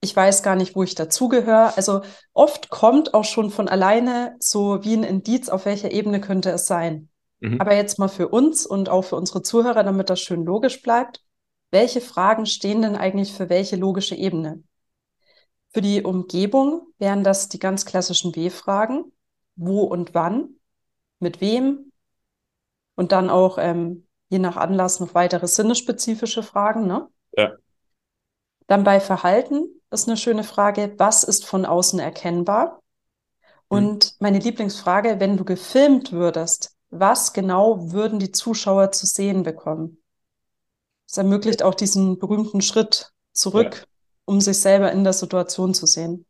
ich 0.00 0.14
weiß 0.14 0.42
gar 0.42 0.56
nicht, 0.56 0.74
wo 0.74 0.82
ich 0.82 0.96
dazugehöre. 0.96 1.76
Also 1.76 2.02
oft 2.32 2.70
kommt 2.70 3.14
auch 3.14 3.24
schon 3.24 3.50
von 3.50 3.68
alleine 3.68 4.36
so 4.40 4.84
wie 4.84 4.94
ein 4.94 5.04
Indiz, 5.04 5.48
auf 5.48 5.64
welcher 5.64 5.92
Ebene 5.92 6.20
könnte 6.20 6.50
es 6.50 6.66
sein. 6.66 7.08
Mhm. 7.40 7.60
Aber 7.60 7.74
jetzt 7.74 7.98
mal 7.98 8.08
für 8.08 8.28
uns 8.28 8.66
und 8.66 8.88
auch 8.88 9.02
für 9.02 9.16
unsere 9.16 9.42
Zuhörer, 9.42 9.84
damit 9.84 10.10
das 10.10 10.20
schön 10.20 10.44
logisch 10.44 10.82
bleibt. 10.82 11.22
Welche 11.70 12.00
Fragen 12.00 12.46
stehen 12.46 12.82
denn 12.82 12.96
eigentlich 12.96 13.32
für 13.32 13.48
welche 13.48 13.76
logische 13.76 14.16
Ebene? 14.16 14.62
Für 15.72 15.80
die 15.80 16.02
Umgebung 16.02 16.82
wären 16.98 17.24
das 17.24 17.48
die 17.48 17.58
ganz 17.58 17.86
klassischen 17.86 18.34
W-Fragen. 18.36 19.12
Wo 19.64 19.82
und 19.82 20.14
wann? 20.14 20.56
Mit 21.20 21.40
wem? 21.40 21.92
Und 22.94 23.12
dann 23.12 23.30
auch 23.30 23.58
ähm, 23.58 24.06
je 24.28 24.38
nach 24.38 24.56
Anlass 24.56 25.00
noch 25.00 25.14
weitere 25.14 25.46
sinnespezifische 25.46 26.42
Fragen, 26.42 26.86
ne? 26.86 27.08
Ja. 27.36 27.52
Dann 28.66 28.84
bei 28.84 29.00
Verhalten 29.00 29.66
ist 29.90 30.08
eine 30.08 30.16
schöne 30.16 30.44
Frage, 30.44 30.94
was 30.98 31.24
ist 31.24 31.44
von 31.44 31.64
außen 31.64 31.98
erkennbar? 31.98 32.82
Mhm. 33.70 33.76
Und 33.78 34.16
meine 34.20 34.38
Lieblingsfrage, 34.38 35.20
wenn 35.20 35.36
du 35.36 35.44
gefilmt 35.44 36.12
würdest, 36.12 36.74
was 36.90 37.32
genau 37.32 37.92
würden 37.92 38.18
die 38.18 38.32
Zuschauer 38.32 38.92
zu 38.92 39.06
sehen 39.06 39.42
bekommen? 39.42 40.02
Es 41.08 41.16
ermöglicht 41.16 41.62
auch 41.62 41.74
diesen 41.74 42.18
berühmten 42.18 42.62
Schritt 42.62 43.12
zurück, 43.32 43.86
um 44.24 44.40
sich 44.40 44.58
selber 44.58 44.92
in 44.92 45.04
der 45.04 45.12
Situation 45.12 45.74
zu 45.74 45.86
sehen. 45.86 46.26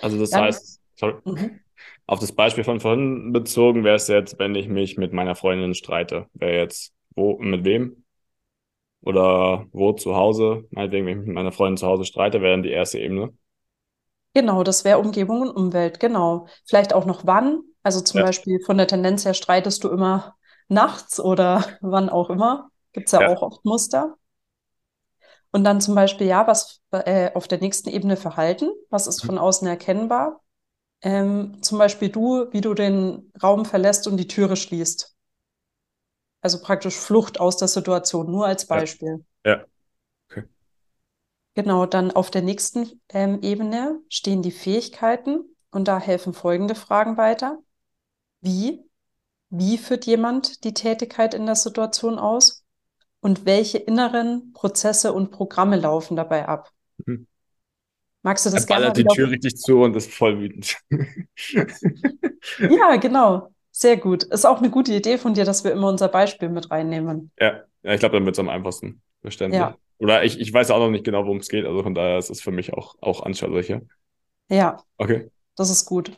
Also 0.00 0.18
das 0.18 0.30
Dann- 0.30 0.44
heißt, 0.44 0.80
sorry, 0.96 1.14
Mhm. 1.24 1.59
Auf 2.10 2.18
das 2.20 2.32
Beispiel 2.32 2.64
von 2.64 2.80
vorhin 2.80 3.32
bezogen 3.32 3.84
wäre 3.84 3.96
es 3.96 4.08
jetzt, 4.08 4.38
wenn 4.38 4.54
ich 4.54 4.68
mich 4.68 4.96
mit 4.98 5.12
meiner 5.12 5.34
Freundin 5.36 5.74
streite. 5.74 6.26
Wäre 6.34 6.56
jetzt 6.58 6.94
wo, 7.14 7.38
mit 7.38 7.64
wem? 7.64 8.04
Oder 9.02 9.66
wo 9.72 9.92
zu 9.92 10.16
Hause? 10.16 10.66
Meinetwegen, 10.70 11.06
wenn 11.06 11.20
ich 11.20 11.26
mit 11.26 11.34
meiner 11.34 11.52
Freundin 11.52 11.76
zu 11.78 11.86
Hause 11.86 12.04
streite, 12.06 12.40
wäre 12.42 12.52
dann 12.54 12.62
die 12.62 12.70
erste 12.70 12.98
Ebene. 13.00 13.34
Genau, 14.34 14.62
das 14.62 14.84
wäre 14.84 14.98
Umgebung 14.98 15.40
und 15.42 15.50
Umwelt, 15.50 15.98
genau. 16.00 16.46
Vielleicht 16.64 16.92
auch 16.92 17.04
noch 17.04 17.26
wann. 17.26 17.60
Also 17.82 18.00
zum 18.00 18.20
Ja. 18.20 18.26
Beispiel 18.26 18.60
von 18.64 18.76
der 18.78 18.86
Tendenz 18.86 19.24
her 19.24 19.34
streitest 19.34 19.82
du 19.84 19.88
immer 19.88 20.36
nachts 20.68 21.18
oder 21.20 21.64
wann 21.80 22.08
auch 22.08 22.30
immer. 22.30 22.70
Gibt 22.92 23.06
es 23.08 23.12
ja, 23.12 23.20
Ja. 23.20 23.28
auch 23.28 23.42
oft 23.42 23.64
Muster. 23.64 24.16
Und 25.52 25.64
dann 25.64 25.80
zum 25.80 25.94
Beispiel, 25.94 26.26
ja, 26.26 26.46
was 26.46 26.80
äh, 26.92 27.32
auf 27.34 27.48
der 27.48 27.58
nächsten 27.58 27.88
Ebene 27.88 28.16
Verhalten, 28.16 28.70
was 28.88 29.06
ist 29.06 29.22
Mhm. 29.24 29.28
von 29.28 29.38
außen 29.38 29.66
erkennbar? 29.66 30.40
Ähm, 31.02 31.62
zum 31.62 31.78
Beispiel 31.78 32.10
du, 32.10 32.46
wie 32.52 32.60
du 32.60 32.74
den 32.74 33.32
Raum 33.42 33.64
verlässt 33.64 34.06
und 34.06 34.16
die 34.16 34.28
Türe 34.28 34.56
schließt. 34.56 35.14
Also 36.42 36.60
praktisch 36.60 36.96
Flucht 36.96 37.40
aus 37.40 37.56
der 37.56 37.68
Situation, 37.68 38.30
nur 38.30 38.46
als 38.46 38.62
Ja. 38.62 38.68
Beispiel. 38.68 39.24
Ja. 39.44 39.64
Okay. 40.30 40.44
Genau, 41.54 41.86
dann 41.86 42.10
auf 42.10 42.30
der 42.30 42.42
nächsten 42.42 43.00
ähm, 43.10 43.40
Ebene 43.42 44.00
stehen 44.08 44.42
die 44.42 44.52
Fähigkeiten 44.52 45.44
und 45.70 45.88
da 45.88 45.98
helfen 45.98 46.32
folgende 46.32 46.74
Fragen 46.74 47.16
weiter. 47.16 47.58
Wie? 48.40 48.84
Wie 49.50 49.78
führt 49.78 50.06
jemand 50.06 50.64
die 50.64 50.74
Tätigkeit 50.74 51.34
in 51.34 51.46
der 51.46 51.56
Situation 51.56 52.18
aus? 52.18 52.64
Und 53.20 53.44
welche 53.44 53.78
inneren 53.78 54.52
Prozesse 54.54 55.12
und 55.12 55.30
Programme 55.30 55.76
laufen 55.76 56.16
dabei 56.16 56.48
ab? 56.48 56.72
Mhm. 57.06 57.26
Magst 58.22 58.44
du 58.46 58.50
das 58.50 58.64
Er 58.64 58.66
gerne 58.66 58.80
ballert 58.92 58.96
die? 58.98 59.04
Tür 59.04 59.30
richtig 59.30 59.56
zu 59.56 59.80
und 59.82 59.96
ist 59.96 60.12
voll 60.12 60.38
wütend. 60.40 60.76
Ja, 62.58 62.96
genau. 62.96 63.48
Sehr 63.70 63.96
gut. 63.96 64.24
Ist 64.24 64.44
auch 64.46 64.58
eine 64.58 64.70
gute 64.70 64.92
Idee 64.92 65.16
von 65.18 65.34
dir, 65.34 65.44
dass 65.44 65.64
wir 65.64 65.72
immer 65.72 65.88
unser 65.88 66.08
Beispiel 66.08 66.48
mit 66.48 66.70
reinnehmen. 66.70 67.30
Ja, 67.38 67.62
ja, 67.82 67.94
ich 67.94 68.00
glaube, 68.00 68.16
dann 68.16 68.24
wird 68.24 68.34
es 68.34 68.40
am 68.40 68.48
einfachsten 68.48 69.00
verständlich. 69.22 69.60
Ja. 69.60 69.76
Oder 69.98 70.24
ich, 70.24 70.40
ich 70.40 70.52
weiß 70.52 70.70
auch 70.70 70.78
noch 70.78 70.90
nicht 70.90 71.04
genau, 71.04 71.24
worum 71.24 71.38
es 71.38 71.48
geht, 71.48 71.66
also 71.66 71.82
von 71.82 71.94
daher 71.94 72.18
ist 72.18 72.30
es 72.30 72.40
für 72.40 72.50
mich 72.50 72.72
auch, 72.72 72.96
auch 73.00 73.22
anschaulicher. 73.22 73.82
Ja, 74.48 74.82
Okay. 74.98 75.30
das 75.56 75.70
ist 75.70 75.84
gut. 75.86 76.12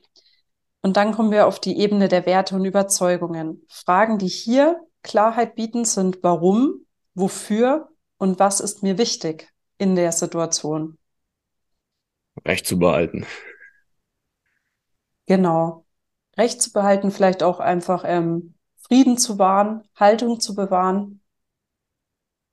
Und 0.83 0.97
dann 0.97 1.13
kommen 1.13 1.31
wir 1.31 1.47
auf 1.47 1.61
die 1.61 1.79
Ebene 1.79 2.09
der 2.09 2.27
Werte 2.27 2.57
und 2.57 2.65
Überzeugungen. 2.65 3.65
Fragen, 3.69 4.19
die 4.19 4.29
hier 4.29 4.81
Klarheit 5.03 5.55
bieten, 5.57 5.85
sind 5.85 6.21
warum, 6.23 6.87
wofür 7.15 7.89
und 8.19 8.39
was 8.39 8.61
ist 8.61 8.83
mir 8.83 8.99
wichtig 8.99 9.49
in 9.79 9.97
der 9.97 10.13
Situation. 10.13 10.97
Recht 12.47 12.67
zu 12.67 12.79
behalten. 12.79 13.27
Genau. 15.27 15.85
Recht 16.37 16.63
zu 16.63 16.73
behalten, 16.73 17.11
vielleicht 17.11 17.43
auch 17.43 17.61
einfach 17.61 18.05
ähm, 18.07 18.55
Frieden 18.77 19.19
zu 19.19 19.39
wahren, 19.39 19.83
Haltung 19.97 20.41
zu 20.41 20.55
bewahren, 20.55 21.21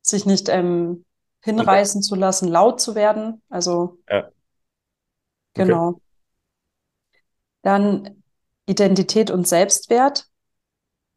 sich 0.02 0.26
nicht 0.26 0.50
ähm, 0.50 1.06
hinreißen 1.42 2.02
zu 2.02 2.16
lassen, 2.16 2.48
laut 2.48 2.82
zu 2.82 2.96
werden. 2.96 3.42
Also 3.50 3.98
Ja. 4.10 4.28
Okay. 4.28 4.32
genau. 5.66 6.02
Dann 7.62 8.24
Identität 8.66 9.32
und 9.32 9.48
Selbstwert 9.48 10.28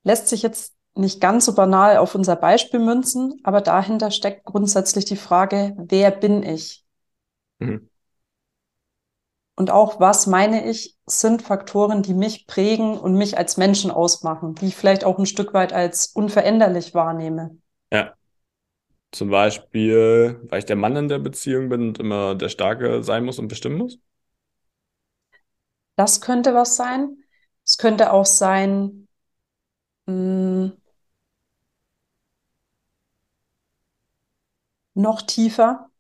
lässt 0.05 0.29
sich 0.29 0.43
jetzt 0.43 0.75
nicht 0.95 1.21
ganz 1.21 1.47
so 1.47 1.55
banal 1.55 1.97
auf 1.97 2.15
unser 2.15 2.37
Beispiel 2.37 2.81
münzen, 2.81 3.41
aber 3.45 3.61
dahinter 3.61 4.11
steckt 4.11 4.45
grundsätzlich 4.45 5.05
die 5.05 5.17
Frage, 5.17 5.75
wer 5.79 6.11
bin 6.11 6.43
ich? 6.43 6.85
Mhm. 7.61 7.89
Und 9.55 9.71
auch, 9.71 10.01
was 10.01 10.27
meine 10.27 10.69
ich, 10.69 10.97
sind 11.07 11.43
Faktoren, 11.43 12.03
die 12.03 12.15
mich 12.15 12.47
prägen 12.47 12.99
und 12.99 13.15
mich 13.15 13.37
als 13.39 13.57
Menschen 13.57 13.91
ausmachen, 13.91 14.55
die 14.55 14.69
ich 14.69 14.77
vielleicht 14.77 15.05
auch 15.05 15.19
ein 15.19 15.27
Stück 15.27 15.53
weit 15.55 15.73
als 15.73 16.07
unveränderlich 16.07 16.95
wahrnehme. 16.95 17.59
Ja. 17.93 18.17
Zum 19.13 19.31
Beispiel, 19.31 20.41
weil 20.49 20.61
ich 20.61 20.65
der 20.67 20.77
Mann 20.77 20.97
in 20.97 21.09
der 21.09 21.19
Beziehung 21.19 21.69
bin 21.69 21.83
und 21.89 21.99
immer 21.99 22.35
der 22.35 22.49
Starke 22.49 23.03
sein 23.05 23.25
muss 23.25 23.39
und 23.39 23.49
bestimmen 23.49 23.79
muss. 23.79 23.99
Das 25.97 26.21
könnte 26.21 26.55
was 26.55 26.77
sein. 26.77 27.25
Es 27.65 27.79
könnte 27.79 28.13
auch 28.13 28.27
sein, 28.27 29.09
mh, 30.07 30.73
noch 34.95 35.23
tiefer 35.23 35.91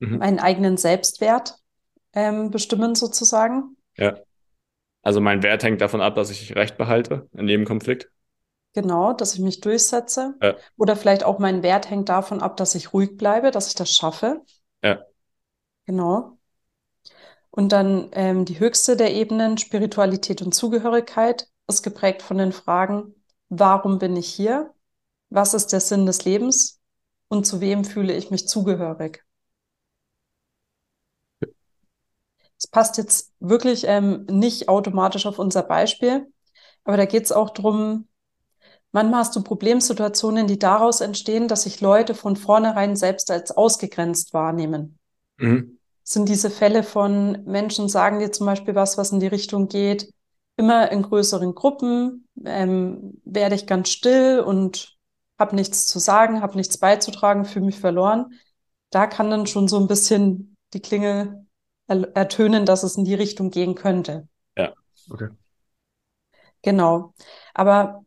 Mhm. 0.00 0.18
meinen 0.18 0.40
eigenen 0.40 0.76
Selbstwert 0.78 1.58
ähm, 2.14 2.50
bestimmen 2.50 2.94
sozusagen. 2.94 3.76
Ja. 3.96 4.18
Also 5.02 5.20
mein 5.20 5.42
Wert 5.42 5.64
hängt 5.64 5.80
davon 5.80 6.00
ab, 6.00 6.14
dass 6.14 6.30
ich 6.30 6.54
Recht 6.54 6.76
behalte 6.76 7.28
in 7.32 7.48
jedem 7.48 7.64
Konflikt. 7.64 8.10
Genau, 8.74 9.12
dass 9.12 9.34
ich 9.34 9.40
mich 9.40 9.60
durchsetze. 9.60 10.34
Ja. 10.40 10.56
Oder 10.76 10.96
vielleicht 10.96 11.24
auch 11.24 11.38
mein 11.38 11.62
Wert 11.62 11.90
hängt 11.90 12.08
davon 12.08 12.40
ab, 12.40 12.56
dass 12.56 12.74
ich 12.74 12.92
ruhig 12.92 13.16
bleibe, 13.16 13.50
dass 13.50 13.68
ich 13.68 13.74
das 13.74 13.92
schaffe. 13.92 14.42
Ja. 14.82 15.04
Genau. 15.86 16.38
Und 17.50 17.72
dann 17.72 18.08
ähm, 18.12 18.44
die 18.46 18.58
höchste 18.58 18.96
der 18.96 19.12
Ebenen, 19.12 19.58
Spiritualität 19.58 20.40
und 20.40 20.54
Zugehörigkeit, 20.54 21.48
ist 21.68 21.82
geprägt 21.82 22.22
von 22.22 22.38
den 22.38 22.52
Fragen, 22.52 23.14
warum 23.50 23.98
bin 23.98 24.16
ich 24.16 24.28
hier? 24.28 24.72
Was 25.28 25.52
ist 25.52 25.72
der 25.72 25.80
Sinn 25.80 26.06
des 26.06 26.24
Lebens? 26.24 26.80
Und 27.28 27.46
zu 27.46 27.60
wem 27.60 27.84
fühle 27.84 28.14
ich 28.14 28.30
mich 28.30 28.48
zugehörig? 28.48 29.24
Es 32.62 32.68
passt 32.68 32.96
jetzt 32.96 33.32
wirklich 33.40 33.86
ähm, 33.88 34.24
nicht 34.30 34.68
automatisch 34.68 35.26
auf 35.26 35.40
unser 35.40 35.64
Beispiel, 35.64 36.32
aber 36.84 36.96
da 36.96 37.06
geht 37.06 37.24
es 37.24 37.32
auch 37.32 37.50
drum. 37.50 38.06
manchmal 38.92 39.20
hast 39.20 39.34
du 39.34 39.42
Problemsituationen, 39.42 40.46
die 40.46 40.60
daraus 40.60 41.00
entstehen, 41.00 41.48
dass 41.48 41.64
sich 41.64 41.80
Leute 41.80 42.14
von 42.14 42.36
vornherein 42.36 42.94
selbst 42.94 43.32
als 43.32 43.50
ausgegrenzt 43.50 44.32
wahrnehmen. 44.32 45.00
Mhm. 45.38 45.78
Sind 46.04 46.28
diese 46.28 46.50
Fälle 46.50 46.84
von 46.84 47.42
Menschen 47.46 47.88
sagen 47.88 48.20
dir 48.20 48.30
zum 48.30 48.46
Beispiel 48.46 48.76
was, 48.76 48.96
was 48.96 49.10
in 49.10 49.18
die 49.18 49.26
Richtung 49.26 49.66
geht, 49.66 50.12
immer 50.56 50.92
in 50.92 51.02
größeren 51.02 51.56
Gruppen, 51.56 52.28
ähm, 52.44 53.20
werde 53.24 53.56
ich 53.56 53.66
ganz 53.66 53.88
still 53.88 54.38
und 54.38 54.96
habe 55.36 55.56
nichts 55.56 55.86
zu 55.86 55.98
sagen, 55.98 56.42
habe 56.42 56.56
nichts 56.56 56.78
beizutragen, 56.78 57.44
fühle 57.44 57.66
mich 57.66 57.80
verloren. 57.80 58.38
Da 58.90 59.08
kann 59.08 59.30
dann 59.30 59.48
schon 59.48 59.66
so 59.66 59.80
ein 59.80 59.88
bisschen 59.88 60.56
die 60.74 60.80
Klingel 60.80 61.44
ertönen, 61.86 62.64
dass 62.64 62.82
es 62.82 62.96
in 62.96 63.04
die 63.04 63.14
Richtung 63.14 63.50
gehen 63.50 63.74
könnte. 63.74 64.28
Ja, 64.56 64.72
okay. 65.10 65.28
Genau. 66.62 67.14
Aber 67.54 68.04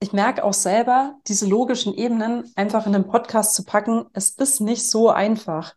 ich 0.00 0.12
merke 0.12 0.44
auch 0.44 0.52
selber, 0.54 1.16
diese 1.26 1.46
logischen 1.46 1.94
Ebenen 1.94 2.50
einfach 2.54 2.86
in 2.86 2.94
einen 2.94 3.06
Podcast 3.06 3.54
zu 3.54 3.64
packen, 3.64 4.06
es 4.12 4.30
ist 4.30 4.60
nicht 4.60 4.88
so 4.88 5.10
einfach. 5.10 5.74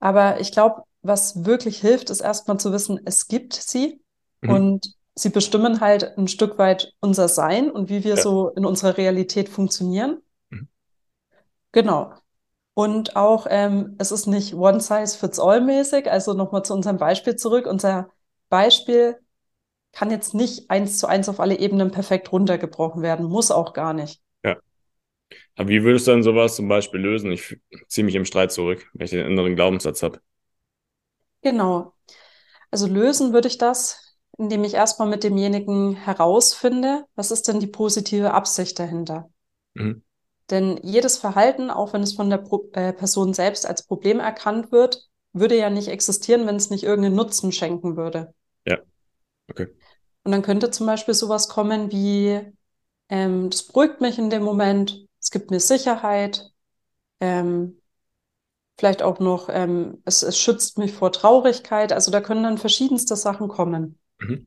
Aber 0.00 0.40
ich 0.40 0.52
glaube, 0.52 0.82
was 1.02 1.44
wirklich 1.44 1.80
hilft, 1.80 2.10
ist 2.10 2.20
erstmal 2.20 2.58
zu 2.58 2.72
wissen, 2.72 3.00
es 3.04 3.26
gibt 3.28 3.54
sie 3.54 4.00
Mhm. 4.42 4.50
und 4.50 4.94
sie 5.14 5.30
bestimmen 5.30 5.80
halt 5.80 6.16
ein 6.18 6.26
Stück 6.28 6.58
weit 6.58 6.92
unser 7.00 7.28
Sein 7.28 7.70
und 7.70 7.88
wie 7.88 8.02
wir 8.04 8.16
Ja. 8.16 8.22
so 8.22 8.48
in 8.50 8.66
unserer 8.66 8.96
Realität 8.96 9.48
funktionieren. 9.48 10.20
Mhm. 10.50 10.68
Genau. 11.72 12.12
Und 12.74 13.16
auch, 13.16 13.46
ähm, 13.50 13.96
es 13.98 14.12
ist 14.12 14.26
nicht 14.26 14.54
one 14.54 14.80
size 14.80 15.16
fits 15.18 15.38
all 15.38 15.60
mäßig. 15.60 16.10
Also 16.10 16.32
nochmal 16.32 16.64
zu 16.64 16.72
unserem 16.74 16.96
Beispiel 16.96 17.36
zurück. 17.36 17.66
Unser 17.66 18.10
Beispiel 18.48 19.18
kann 19.92 20.10
jetzt 20.10 20.34
nicht 20.34 20.70
eins 20.70 20.98
zu 20.98 21.06
eins 21.06 21.28
auf 21.28 21.40
alle 21.40 21.58
Ebenen 21.58 21.90
perfekt 21.90 22.32
runtergebrochen 22.32 23.02
werden, 23.02 23.26
muss 23.26 23.50
auch 23.50 23.72
gar 23.74 23.92
nicht. 23.94 24.22
Aber 25.56 25.68
wie 25.68 25.82
würdest 25.82 26.06
du 26.06 26.12
denn 26.12 26.22
sowas 26.22 26.56
zum 26.56 26.68
Beispiel 26.68 27.00
lösen? 27.00 27.30
Ich 27.32 27.56
ziehe 27.88 28.04
mich 28.04 28.14
im 28.14 28.24
Streit 28.24 28.52
zurück, 28.52 28.88
wenn 28.94 29.04
ich 29.04 29.10
den 29.10 29.26
inneren 29.26 29.54
Glaubenssatz 29.56 30.02
habe. 30.02 30.20
Genau. 31.42 31.94
Also 32.70 32.86
lösen 32.86 33.32
würde 33.32 33.48
ich 33.48 33.58
das, 33.58 34.16
indem 34.38 34.64
ich 34.64 34.74
erstmal 34.74 35.08
mit 35.08 35.24
demjenigen 35.24 35.94
herausfinde, 35.96 37.06
was 37.14 37.30
ist 37.30 37.48
denn 37.48 37.60
die 37.60 37.66
positive 37.66 38.32
Absicht 38.34 38.78
dahinter? 38.78 39.30
Mhm. 39.74 40.02
Denn 40.52 40.78
jedes 40.82 41.16
Verhalten, 41.16 41.70
auch 41.70 41.94
wenn 41.94 42.02
es 42.02 42.12
von 42.12 42.28
der 42.30 42.36
Pro 42.36 42.68
äh, 42.74 42.92
Person 42.92 43.32
selbst 43.32 43.66
als 43.66 43.84
Problem 43.84 44.20
erkannt 44.20 44.70
wird, 44.70 45.08
würde 45.32 45.56
ja 45.56 45.70
nicht 45.70 45.88
existieren, 45.88 46.46
wenn 46.46 46.56
es 46.56 46.68
nicht 46.68 46.84
irgendeinen 46.84 47.16
Nutzen 47.16 47.52
schenken 47.52 47.96
würde. 47.96 48.34
Ja. 48.66 48.78
Okay. 49.50 49.68
Und 50.24 50.32
dann 50.32 50.42
könnte 50.42 50.70
zum 50.70 50.86
Beispiel 50.86 51.14
sowas 51.14 51.48
kommen 51.48 51.90
wie, 51.90 52.40
ähm, 53.08 53.48
das 53.48 53.62
beruhigt 53.64 54.02
mich 54.02 54.18
in 54.18 54.28
dem 54.28 54.42
Moment, 54.42 55.06
es 55.18 55.30
gibt 55.30 55.50
mir 55.50 55.58
Sicherheit, 55.58 56.52
ähm, 57.20 57.80
vielleicht 58.76 59.02
auch 59.02 59.20
noch, 59.20 59.48
ähm, 59.48 60.02
es, 60.04 60.22
es 60.22 60.38
schützt 60.38 60.76
mich 60.76 60.92
vor 60.92 61.12
Traurigkeit. 61.12 61.92
Also 61.92 62.10
da 62.10 62.20
können 62.20 62.42
dann 62.42 62.58
verschiedenste 62.58 63.16
Sachen 63.16 63.48
kommen. 63.48 63.98
Mhm. 64.18 64.46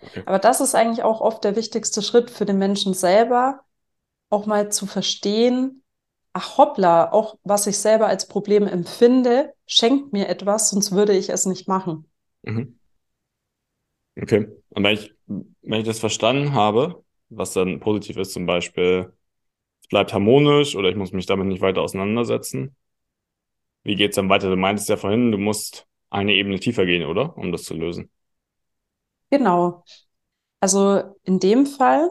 Okay. 0.00 0.22
Aber 0.24 0.38
das 0.38 0.60
ist 0.60 0.74
eigentlich 0.74 1.02
auch 1.02 1.20
oft 1.20 1.44
der 1.44 1.54
wichtigste 1.56 2.00
Schritt 2.00 2.30
für 2.30 2.46
den 2.46 2.58
Menschen 2.58 2.94
selber, 2.94 3.60
auch 4.30 4.46
mal 4.46 4.70
zu 4.70 4.86
verstehen, 4.86 5.82
ach 6.32 6.58
hoppla, 6.58 7.12
auch 7.12 7.38
was 7.44 7.66
ich 7.66 7.78
selber 7.78 8.06
als 8.06 8.26
Problem 8.26 8.66
empfinde, 8.66 9.54
schenkt 9.66 10.12
mir 10.12 10.28
etwas, 10.28 10.70
sonst 10.70 10.92
würde 10.92 11.16
ich 11.16 11.30
es 11.30 11.46
nicht 11.46 11.68
machen. 11.68 12.10
Mhm. 12.42 12.78
Okay. 14.20 14.48
Und 14.70 14.84
wenn 14.84 14.94
ich, 14.94 15.14
wenn 15.26 15.80
ich 15.80 15.86
das 15.86 15.98
verstanden 15.98 16.52
habe, 16.52 17.02
was 17.28 17.52
dann 17.52 17.80
positiv 17.80 18.16
ist, 18.16 18.32
zum 18.32 18.46
Beispiel, 18.46 19.12
es 19.82 19.88
bleibt 19.88 20.12
harmonisch 20.12 20.76
oder 20.76 20.88
ich 20.88 20.96
muss 20.96 21.12
mich 21.12 21.26
damit 21.26 21.46
nicht 21.46 21.60
weiter 21.60 21.82
auseinandersetzen. 21.82 22.76
Wie 23.82 23.96
geht's 23.96 24.16
dann 24.16 24.28
weiter? 24.28 24.48
Du 24.48 24.56
meintest 24.56 24.88
ja 24.88 24.96
vorhin, 24.96 25.30
du 25.30 25.38
musst 25.38 25.86
eine 26.10 26.32
Ebene 26.32 26.58
tiefer 26.58 26.86
gehen, 26.86 27.04
oder? 27.04 27.36
Um 27.36 27.52
das 27.52 27.64
zu 27.64 27.74
lösen. 27.74 28.10
Genau. 29.30 29.84
Also 30.60 31.16
in 31.24 31.40
dem 31.40 31.66
Fall, 31.66 32.08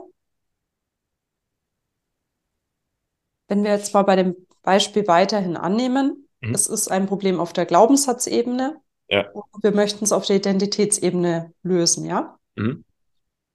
wenn 3.47 3.63
wir 3.63 3.71
jetzt 3.71 3.93
mal 3.93 4.03
bei 4.03 4.15
dem 4.15 4.36
Beispiel 4.62 5.08
weiterhin 5.08 5.58
annehmen, 5.58 6.27
Mhm. 6.41 6.53
es 6.53 6.67
ist 6.67 6.89
ein 6.89 7.06
Problem 7.06 7.39
auf 7.39 7.53
der 7.53 7.65
Glaubenssatzebene 7.65 8.82
Ja. 9.10 9.29
und 9.32 9.63
wir 9.63 9.71
möchten 9.71 10.03
es 10.03 10.12
auf 10.12 10.25
der 10.25 10.36
Identitätsebene 10.38 11.53
lösen, 11.63 12.06
ja? 12.06 12.38
Mhm. 12.56 12.84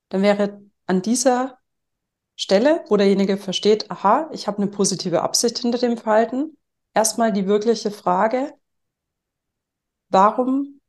Dann 0.08 0.22
wäre 0.22 0.62
an 0.86 1.02
dieser 1.02 1.58
Stelle, 2.36 2.84
wo 2.88 2.96
derjenige 2.96 3.36
versteht, 3.36 3.90
aha, 3.90 4.30
ich 4.32 4.46
habe 4.46 4.58
eine 4.62 4.70
positive 4.70 5.22
Absicht 5.22 5.58
hinter 5.58 5.78
dem 5.78 5.98
Verhalten, 5.98 6.56
erstmal 6.94 7.32
die 7.32 7.46
wirkliche 7.46 7.90
Frage, 7.90 8.54
warum 10.08 10.80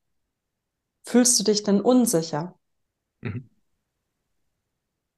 fühlst 1.03 1.39
du 1.39 1.43
dich 1.43 1.63
denn 1.63 1.81
unsicher? 1.81 2.57
Mhm. 3.21 3.49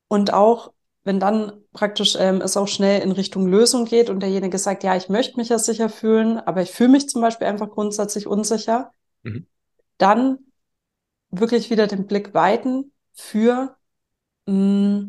Und 0.07 0.33
auch, 0.33 0.73
wenn 1.03 1.19
dann 1.19 1.53
praktisch 1.73 2.15
ähm, 2.19 2.41
es 2.41 2.57
auch 2.57 2.67
schnell 2.67 3.01
in 3.01 3.11
Richtung 3.11 3.47
Lösung 3.47 3.85
geht 3.85 4.09
und 4.09 4.19
derjenige 4.21 4.57
sagt, 4.57 4.83
ja, 4.83 4.95
ich 4.95 5.09
möchte 5.09 5.37
mich 5.37 5.49
ja 5.49 5.59
sicher 5.59 5.89
fühlen, 5.89 6.37
aber 6.39 6.61
ich 6.61 6.71
fühle 6.71 6.89
mich 6.89 7.09
zum 7.09 7.21
Beispiel 7.21 7.47
einfach 7.47 7.69
grundsätzlich 7.69 8.27
unsicher, 8.27 8.91
Mhm. 9.23 9.45
dann 9.97 10.39
wirklich 11.29 11.69
wieder 11.69 11.87
den 11.87 12.07
Blick 12.07 12.33
weiten 12.33 12.91
für 13.13 13.75
mh, 14.47 15.05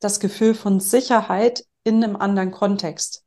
das 0.00 0.20
Gefühl 0.20 0.54
von 0.54 0.80
Sicherheit 0.80 1.64
in 1.84 2.02
einem 2.02 2.16
anderen 2.16 2.50
Kontext. 2.50 3.24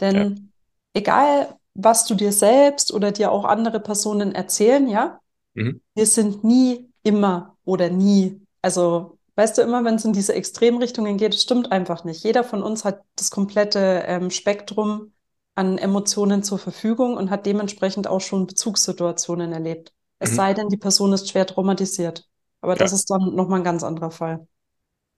Denn 0.00 0.52
egal, 0.94 1.56
was 1.74 2.06
du 2.06 2.14
dir 2.14 2.32
selbst 2.32 2.92
oder 2.92 3.12
dir 3.12 3.32
auch 3.32 3.44
andere 3.44 3.80
Personen 3.80 4.34
erzählen, 4.34 4.88
ja, 4.88 5.20
Mhm. 5.54 5.80
wir 5.94 6.06
sind 6.06 6.44
nie 6.44 6.90
immer 7.02 7.56
oder 7.64 7.90
nie. 7.90 8.40
Also, 8.62 9.18
weißt 9.36 9.58
du, 9.58 9.62
immer 9.62 9.84
wenn 9.84 9.96
es 9.96 10.04
in 10.04 10.12
diese 10.12 10.34
Extremrichtungen 10.34 11.16
geht, 11.18 11.34
es 11.34 11.42
stimmt 11.42 11.72
einfach 11.72 12.04
nicht. 12.04 12.22
Jeder 12.24 12.44
von 12.44 12.62
uns 12.62 12.84
hat 12.84 13.02
das 13.16 13.30
komplette 13.30 14.04
ähm, 14.06 14.30
Spektrum 14.30 15.12
an 15.54 15.78
Emotionen 15.78 16.42
zur 16.42 16.58
Verfügung 16.58 17.16
und 17.16 17.30
hat 17.30 17.46
dementsprechend 17.46 18.06
auch 18.08 18.20
schon 18.20 18.46
Bezugssituationen 18.46 19.52
erlebt. 19.52 19.94
Es 20.18 20.34
Mhm. 20.34 20.36
sei 20.36 20.54
denn, 20.54 20.68
die 20.68 20.76
Person 20.76 21.12
ist 21.12 21.28
schwer 21.28 21.46
traumatisiert. 21.46 22.28
Aber 22.60 22.76
das 22.76 22.92
ist 22.92 23.10
dann 23.10 23.34
nochmal 23.34 23.60
ein 23.60 23.64
ganz 23.64 23.82
anderer 23.84 24.10
Fall. 24.10 24.46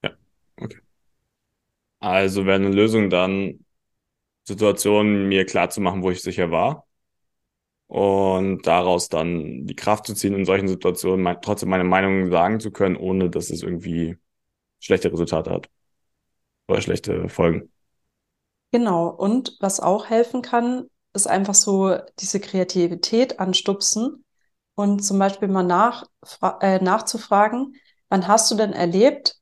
Ja, 0.02 0.16
okay. 0.57 0.81
Also 2.00 2.46
wäre 2.46 2.57
eine 2.57 2.70
Lösung 2.70 3.11
dann, 3.11 3.64
Situationen 4.44 5.29
mir 5.29 5.46
klar 5.46 5.70
zu 5.70 5.81
machen, 5.83 6.02
wo 6.05 6.11
ich 6.12 6.22
sicher 6.22 6.50
war. 6.52 6.86
Und 7.88 8.66
daraus 8.66 9.09
dann 9.09 9.64
die 9.66 9.77
Kraft 9.77 10.07
zu 10.07 10.14
ziehen, 10.14 10.35
in 10.35 10.44
solchen 10.44 10.68
Situationen 10.68 11.22
mein, 11.22 11.40
trotzdem 11.40 11.68
meine 11.68 11.85
Meinung 11.85 12.31
sagen 12.31 12.59
zu 12.59 12.72
können, 12.72 12.96
ohne 12.96 13.31
dass 13.31 13.51
es 13.51 13.62
irgendwie 13.62 14.16
schlechte 14.81 15.12
Resultate 15.12 15.51
hat. 15.51 15.68
Oder 16.68 16.81
schlechte 16.81 17.29
Folgen. 17.29 17.70
Genau. 18.72 19.09
Und 19.09 19.57
was 19.61 19.81
auch 19.81 20.07
helfen 20.07 20.42
kann, 20.42 20.88
ist 21.14 21.27
einfach 21.27 21.55
so 21.55 21.96
diese 22.18 22.40
Kreativität 22.40 23.38
anstupsen 23.40 24.25
und 24.75 25.01
zum 25.05 25.18
Beispiel 25.18 25.49
mal 25.49 25.62
nach, 25.62 26.05
äh, 26.61 26.79
nachzufragen, 26.83 27.77
wann 28.09 28.29
hast 28.29 28.51
du 28.51 28.57
denn 28.57 28.72
erlebt, 28.72 29.37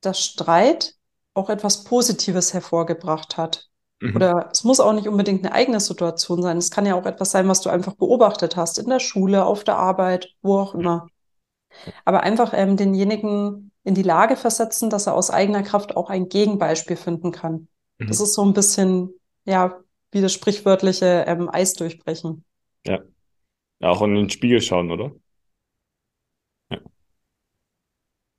dass 0.00 0.20
Streit 0.20 0.94
auch 1.34 1.50
etwas 1.50 1.84
Positives 1.84 2.54
hervorgebracht 2.54 3.36
hat? 3.36 3.68
Mhm. 4.00 4.16
Oder 4.16 4.48
es 4.52 4.64
muss 4.64 4.80
auch 4.80 4.92
nicht 4.92 5.08
unbedingt 5.08 5.44
eine 5.44 5.54
eigene 5.54 5.80
Situation 5.80 6.42
sein. 6.42 6.58
Es 6.58 6.70
kann 6.70 6.86
ja 6.86 6.94
auch 6.94 7.06
etwas 7.06 7.30
sein, 7.30 7.48
was 7.48 7.60
du 7.60 7.70
einfach 7.70 7.94
beobachtet 7.94 8.56
hast, 8.56 8.78
in 8.78 8.88
der 8.88 9.00
Schule, 9.00 9.44
auf 9.44 9.64
der 9.64 9.76
Arbeit, 9.76 10.34
wo 10.42 10.58
auch 10.58 10.74
immer. 10.74 11.08
Aber 12.04 12.22
einfach 12.22 12.52
ähm, 12.54 12.76
denjenigen 12.76 13.72
in 13.84 13.94
die 13.94 14.02
Lage 14.02 14.36
versetzen, 14.36 14.90
dass 14.90 15.06
er 15.06 15.14
aus 15.14 15.30
eigener 15.30 15.62
Kraft 15.62 15.96
auch 15.96 16.10
ein 16.10 16.28
Gegenbeispiel 16.28 16.96
finden 16.96 17.32
kann. 17.32 17.68
Mhm. 17.98 18.08
Das 18.08 18.20
ist 18.20 18.34
so 18.34 18.44
ein 18.44 18.52
bisschen, 18.52 19.10
ja, 19.44 19.80
wie 20.10 20.20
das 20.20 20.32
sprichwörtliche 20.32 21.24
ähm, 21.26 21.48
Eis 21.52 21.74
durchbrechen. 21.74 22.44
Ja. 22.86 23.00
ja. 23.80 23.88
Auch 23.88 24.02
in 24.02 24.14
den 24.14 24.30
Spiegel 24.30 24.62
schauen, 24.62 24.90
oder? 24.90 25.12
Ja. 26.70 26.78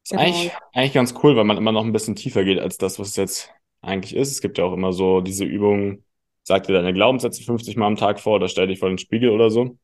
Ist 0.04 0.12
genau. 0.12 0.22
eigentlich, 0.24 0.52
eigentlich 0.74 0.94
ganz 0.94 1.14
cool, 1.24 1.36
weil 1.36 1.44
man 1.44 1.58
immer 1.58 1.72
noch 1.72 1.84
ein 1.84 1.94
bisschen 1.94 2.16
tiefer 2.16 2.44
geht 2.44 2.60
als 2.60 2.78
das, 2.78 2.98
was 2.98 3.10
es 3.10 3.16
jetzt 3.16 3.52
eigentlich 3.86 4.16
ist. 4.16 4.32
Es 4.32 4.42
gibt 4.42 4.58
ja 4.58 4.66
auch 4.66 4.74
immer 4.74 4.94
so 4.94 5.22
diese 5.22 5.46
Übungen, 5.46 6.04
sag 6.44 6.64
dir 6.64 6.74
deine 6.74 6.94
Glaubenssätze 6.94 7.44
50 7.44 7.78
Mal 7.78 7.88
am 7.88 7.96
Tag 7.96 8.20
vor 8.20 8.36
oder 8.36 8.48
stell 8.48 8.68
dich 8.68 8.80
vor 8.80 8.90
den 8.90 8.98
Spiegel 8.98 9.30
oder 9.30 9.50
so. 9.50 9.78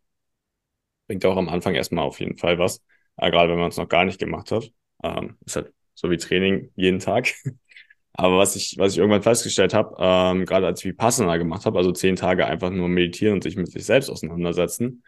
Bringt 1.08 1.26
auch 1.26 1.38
am 1.38 1.50
Anfang 1.50 1.76
erstmal 1.76 2.06
auf 2.06 2.20
jeden 2.20 2.38
Fall 2.38 2.58
was. 2.60 2.82
Aber 3.16 3.32
gerade 3.32 3.52
wenn 3.52 3.60
man 3.60 3.70
es 3.70 3.78
noch 3.78 3.90
gar 3.90 4.06
nicht 4.06 4.20
gemacht 4.20 4.52
hat. 4.52 4.72
Ähm, 5.04 5.38
ist 5.46 5.56
halt 5.56 5.74
so 5.94 6.10
wie 6.10 6.18
Training 6.18 6.72
jeden 6.76 7.00
Tag. 7.00 7.34
Aber 8.14 8.38
was 8.38 8.56
ich, 8.56 8.76
was 8.78 8.94
ich 8.94 9.00
irgendwann 9.00 9.24
festgestellt 9.24 9.74
habe, 9.74 9.96
ähm, 10.00 10.46
gerade 10.46 10.68
als 10.68 10.82
ich 10.82 10.86
Vipassana 10.92 11.38
gemacht 11.38 11.66
habe, 11.66 11.78
also 11.78 11.92
zehn 11.92 12.16
Tage 12.16 12.46
einfach 12.46 12.70
nur 12.70 12.90
meditieren 12.90 13.36
und 13.36 13.44
sich 13.44 13.56
mit 13.56 13.72
sich 13.72 13.86
selbst 13.86 14.10
auseinandersetzen, 14.10 15.04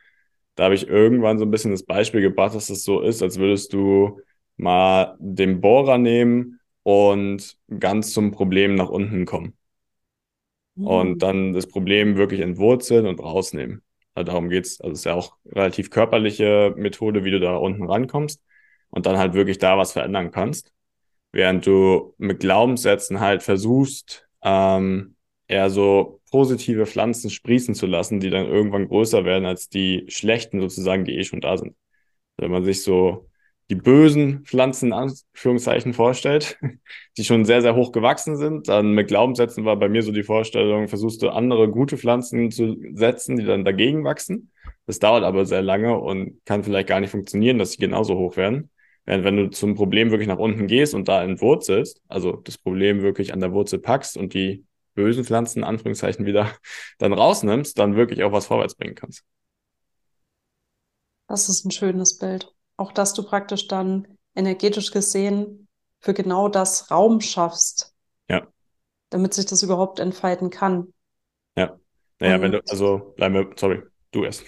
da 0.56 0.65
habe 0.65 0.75
ich 0.75 0.88
irgendwann 0.88 1.39
so 1.39 1.45
ein 1.45 1.51
bisschen 1.51 1.71
das 1.71 1.84
Beispiel 1.84 2.21
gebracht, 2.21 2.56
dass 2.56 2.69
es 2.69 2.84
so 2.84 3.01
ist, 3.01 3.21
als 3.23 3.39
würdest 3.39 3.73
du 3.73 4.21
mal 4.56 5.15
den 5.19 5.62
Bohrer 5.62 5.97
nehmen 5.97 6.60
und 6.84 7.58
ganz 7.80 8.13
zum 8.13 8.32
Problem 8.32 8.76
nach 8.76 8.89
unten 8.89 9.26
kommen. 9.26 9.58
Mhm. 10.76 10.88
Und 10.88 11.19
dann 11.19 11.54
das 11.54 11.67
Problem 11.67 12.17
wirklich 12.17 12.41
entwurzeln 12.41 13.08
und 13.08 13.19
rausnehmen. 13.19 13.82
Also 14.15 14.32
darum 14.32 14.50
geht's. 14.50 14.80
Also 14.82 14.93
es 14.93 15.00
ist 15.00 15.06
ja 15.06 15.15
auch 15.15 15.38
relativ 15.46 15.89
körperliche 15.89 16.74
Methode, 16.78 17.24
wie 17.24 17.32
du 17.32 17.39
da 17.39 17.56
unten 17.56 17.84
rankommst 17.84 18.43
und 18.89 19.06
dann 19.06 19.17
halt 19.17 19.34
wirklich 19.34 19.58
da 19.58 19.78
was 19.78 19.93
verändern 19.93 20.32
kannst. 20.32 20.72
Während 21.32 21.65
du 21.65 22.13
mit 22.17 22.39
Glaubenssätzen 22.39 23.19
halt 23.19 23.41
versuchst, 23.41 24.28
ähm, 24.43 25.15
eher 25.48 25.69
so 25.69 26.22
positive 26.32 26.86
Pflanzen 26.86 27.30
sprießen 27.30 27.76
zu 27.76 27.88
lassen, 27.88 28.19
die 28.19 28.30
dann 28.30 28.46
irgendwann 28.46 28.88
größer 28.88 29.26
werden 29.26 29.46
als 29.46 29.69
die 29.69 30.06
schlechten 30.10 30.60
sozusagen, 30.62 31.06
die 31.06 31.17
eh 31.17 31.24
schon 31.24 31.41
da 31.41 31.58
sind. 31.58 31.76
Wenn 32.38 32.52
man 32.52 32.63
sich 32.63 32.84
so 32.84 33.30
die 33.69 33.76
bösen 33.76 34.43
Pflanzen 34.45 34.88
in 34.88 34.93
Anführungszeichen 34.93 35.93
vorstellt, 35.93 36.58
die 37.17 37.23
schon 37.23 37.45
sehr, 37.45 37.62
sehr 37.62 37.76
hoch 37.76 37.91
gewachsen 37.91 38.38
sind. 38.38 38.67
Dann 38.67 38.93
mit 38.93 39.08
Glaubenssätzen 39.08 39.65
war 39.65 39.78
bei 39.78 39.89
mir 39.89 40.04
so 40.04 40.12
die 40.12 40.23
Vorstellung, 40.23 40.88
versuchst 40.88 41.21
du 41.21 41.30
andere 41.30 41.69
gute 41.69 41.97
Pflanzen 41.97 42.52
zu 42.52 42.78
setzen, 42.93 43.38
die 43.38 43.45
dann 43.45 43.65
dagegen 43.65 44.04
wachsen. 44.04 44.52
Das 44.86 44.99
dauert 44.99 45.23
aber 45.23 45.45
sehr 45.45 45.62
lange 45.62 45.97
und 45.97 46.41
kann 46.45 46.63
vielleicht 46.63 46.88
gar 46.88 46.99
nicht 46.99 47.12
funktionieren, 47.12 47.58
dass 47.58 47.71
sie 47.71 47.78
genauso 47.78 48.17
hoch 48.17 48.36
werden. 48.38 48.69
Während 49.06 49.26
wenn 49.26 49.38
du 49.38 49.49
zum 49.49 49.76
Problem 49.76 50.12
wirklich 50.12 50.28
nach 50.28 50.38
unten 50.38 50.67
gehst 50.67 50.93
und 50.93 51.08
da 51.08 51.23
entwurzelst, 51.23 52.02
also 52.08 52.34
das 52.38 52.58
Problem 52.58 53.02
wirklich 53.02 53.34
an 53.34 53.39
der 53.39 53.52
Wurzel 53.52 53.80
packst 53.80 54.17
und 54.17 54.34
die 54.34 54.65
bösen 54.93 55.26
Pflanzen 55.26 55.60
in 55.60 55.65
Anführungszeichen 55.65 56.26
wieder 56.26 56.52
dann 56.99 57.13
rausnimmst, 57.13 57.78
dann 57.80 57.95
wirklich 57.95 58.23
auch 58.23 58.32
was 58.32 58.45
vorwärts 58.47 58.76
bringen 58.76 58.95
kannst. 58.95 59.23
Das 61.28 61.49
ist 61.49 61.65
ein 61.65 61.71
schönes 61.71 62.17
Bild. 62.17 62.52
Auch 62.77 62.91
dass 62.91 63.13
du 63.13 63.23
praktisch 63.23 63.67
dann 63.67 64.07
energetisch 64.36 64.91
gesehen 64.91 65.67
für 65.99 66.13
genau 66.13 66.49
das 66.49 66.91
Raum 66.91 67.21
schaffst. 67.21 67.93
Ja. 68.29 68.47
Damit 69.09 69.33
sich 69.33 69.45
das 69.45 69.63
überhaupt 69.63 69.99
entfalten 69.99 70.49
kann. 70.49 70.93
Ja. 71.55 71.77
Naja, 72.19 72.36
und, 72.36 72.41
wenn 72.41 72.51
du, 72.53 72.62
also 72.69 73.13
bleib 73.15 73.31
mir, 73.31 73.49
sorry, 73.55 73.83
du 74.12 74.23
erst. 74.23 74.43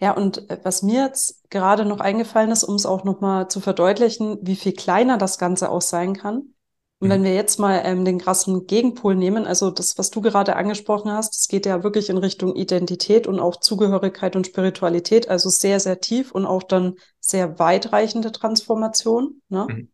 Ja, 0.00 0.12
und 0.12 0.48
äh, 0.50 0.60
was 0.62 0.82
mir 0.82 1.04
jetzt 1.04 1.48
gerade 1.50 1.84
noch 1.84 2.00
eingefallen 2.00 2.50
ist, 2.50 2.64
um 2.64 2.74
es 2.74 2.86
auch 2.86 3.04
nochmal 3.04 3.48
zu 3.48 3.60
verdeutlichen, 3.60 4.38
wie 4.42 4.56
viel 4.56 4.72
kleiner 4.72 5.18
das 5.18 5.38
Ganze 5.38 5.70
auch 5.70 5.82
sein 5.82 6.14
kann, 6.14 6.53
und 7.00 7.10
wenn 7.10 7.20
mhm. 7.20 7.24
wir 7.24 7.34
jetzt 7.34 7.58
mal 7.58 7.82
ähm, 7.84 8.04
den 8.04 8.18
krassen 8.18 8.66
Gegenpol 8.66 9.16
nehmen, 9.16 9.46
also 9.46 9.70
das, 9.70 9.98
was 9.98 10.10
du 10.10 10.20
gerade 10.20 10.56
angesprochen 10.56 11.10
hast, 11.10 11.34
das 11.34 11.48
geht 11.48 11.66
ja 11.66 11.82
wirklich 11.82 12.08
in 12.08 12.18
Richtung 12.18 12.54
Identität 12.54 13.26
und 13.26 13.40
auch 13.40 13.56
Zugehörigkeit 13.56 14.36
und 14.36 14.46
Spiritualität, 14.46 15.28
also 15.28 15.50
sehr, 15.50 15.80
sehr 15.80 16.00
tief 16.00 16.32
und 16.32 16.46
auch 16.46 16.62
dann 16.62 16.94
sehr 17.20 17.58
weitreichende 17.58 18.32
Transformation. 18.32 19.42
Ne? 19.48 19.66
Mhm. 19.68 19.88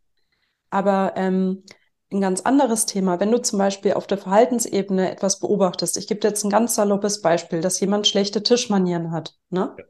Aber 0.69 1.15
ähm, 1.17 1.65
ein 2.13 2.21
ganz 2.21 2.43
anderes 2.43 2.87
Thema, 2.87 3.19
wenn 3.19 3.31
du 3.31 3.41
zum 3.41 3.59
Beispiel 3.59 3.95
auf 3.95 4.07
der 4.07 4.19
Verhaltensebene 4.19 5.11
etwas 5.11 5.41
beobachtest, 5.41 5.97
ich 5.97 6.07
gebe 6.07 6.21
dir 6.21 6.29
jetzt 6.29 6.45
ein 6.45 6.51
ganz 6.51 6.75
saloppes 6.75 7.23
Beispiel, 7.23 7.61
dass 7.61 7.81
jemand 7.81 8.07
schlechte 8.07 8.43
Tischmanieren 8.43 9.11
hat, 9.11 9.37
ne? 9.49 9.75
Ja. 9.79 9.85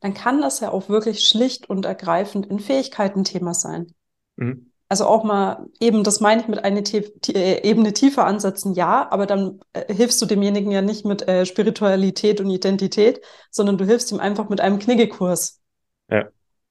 dann 0.00 0.14
kann 0.14 0.40
das 0.40 0.60
ja 0.60 0.70
auch 0.70 0.88
wirklich 0.88 1.28
schlicht 1.28 1.68
und 1.68 1.84
ergreifend 1.84 2.50
ein 2.50 2.60
Fähigkeitenthema 2.60 3.52
sein. 3.52 3.94
Mhm 4.36 4.69
also 4.90 5.06
auch 5.06 5.22
mal 5.22 5.68
eben, 5.78 6.02
das 6.02 6.18
meine 6.18 6.42
ich 6.42 6.48
mit 6.48 6.64
einer 6.64 6.82
äh, 6.92 7.62
Ebene 7.62 7.92
tiefer 7.92 8.26
ansetzen, 8.26 8.74
ja, 8.74 9.08
aber 9.12 9.24
dann 9.24 9.60
äh, 9.72 9.94
hilfst 9.94 10.20
du 10.20 10.26
demjenigen 10.26 10.72
ja 10.72 10.82
nicht 10.82 11.04
mit 11.04 11.28
äh, 11.28 11.46
Spiritualität 11.46 12.40
und 12.40 12.50
Identität, 12.50 13.20
sondern 13.52 13.78
du 13.78 13.84
hilfst 13.84 14.10
ihm 14.10 14.18
einfach 14.18 14.48
mit 14.48 14.60
einem 14.60 14.80
Kniggekurs. 14.80 15.62
Ja. 16.10 16.28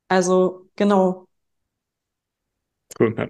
Also, 0.10 0.68
genau. 0.76 1.30
Cool, 3.00 3.16
ja. 3.18 3.30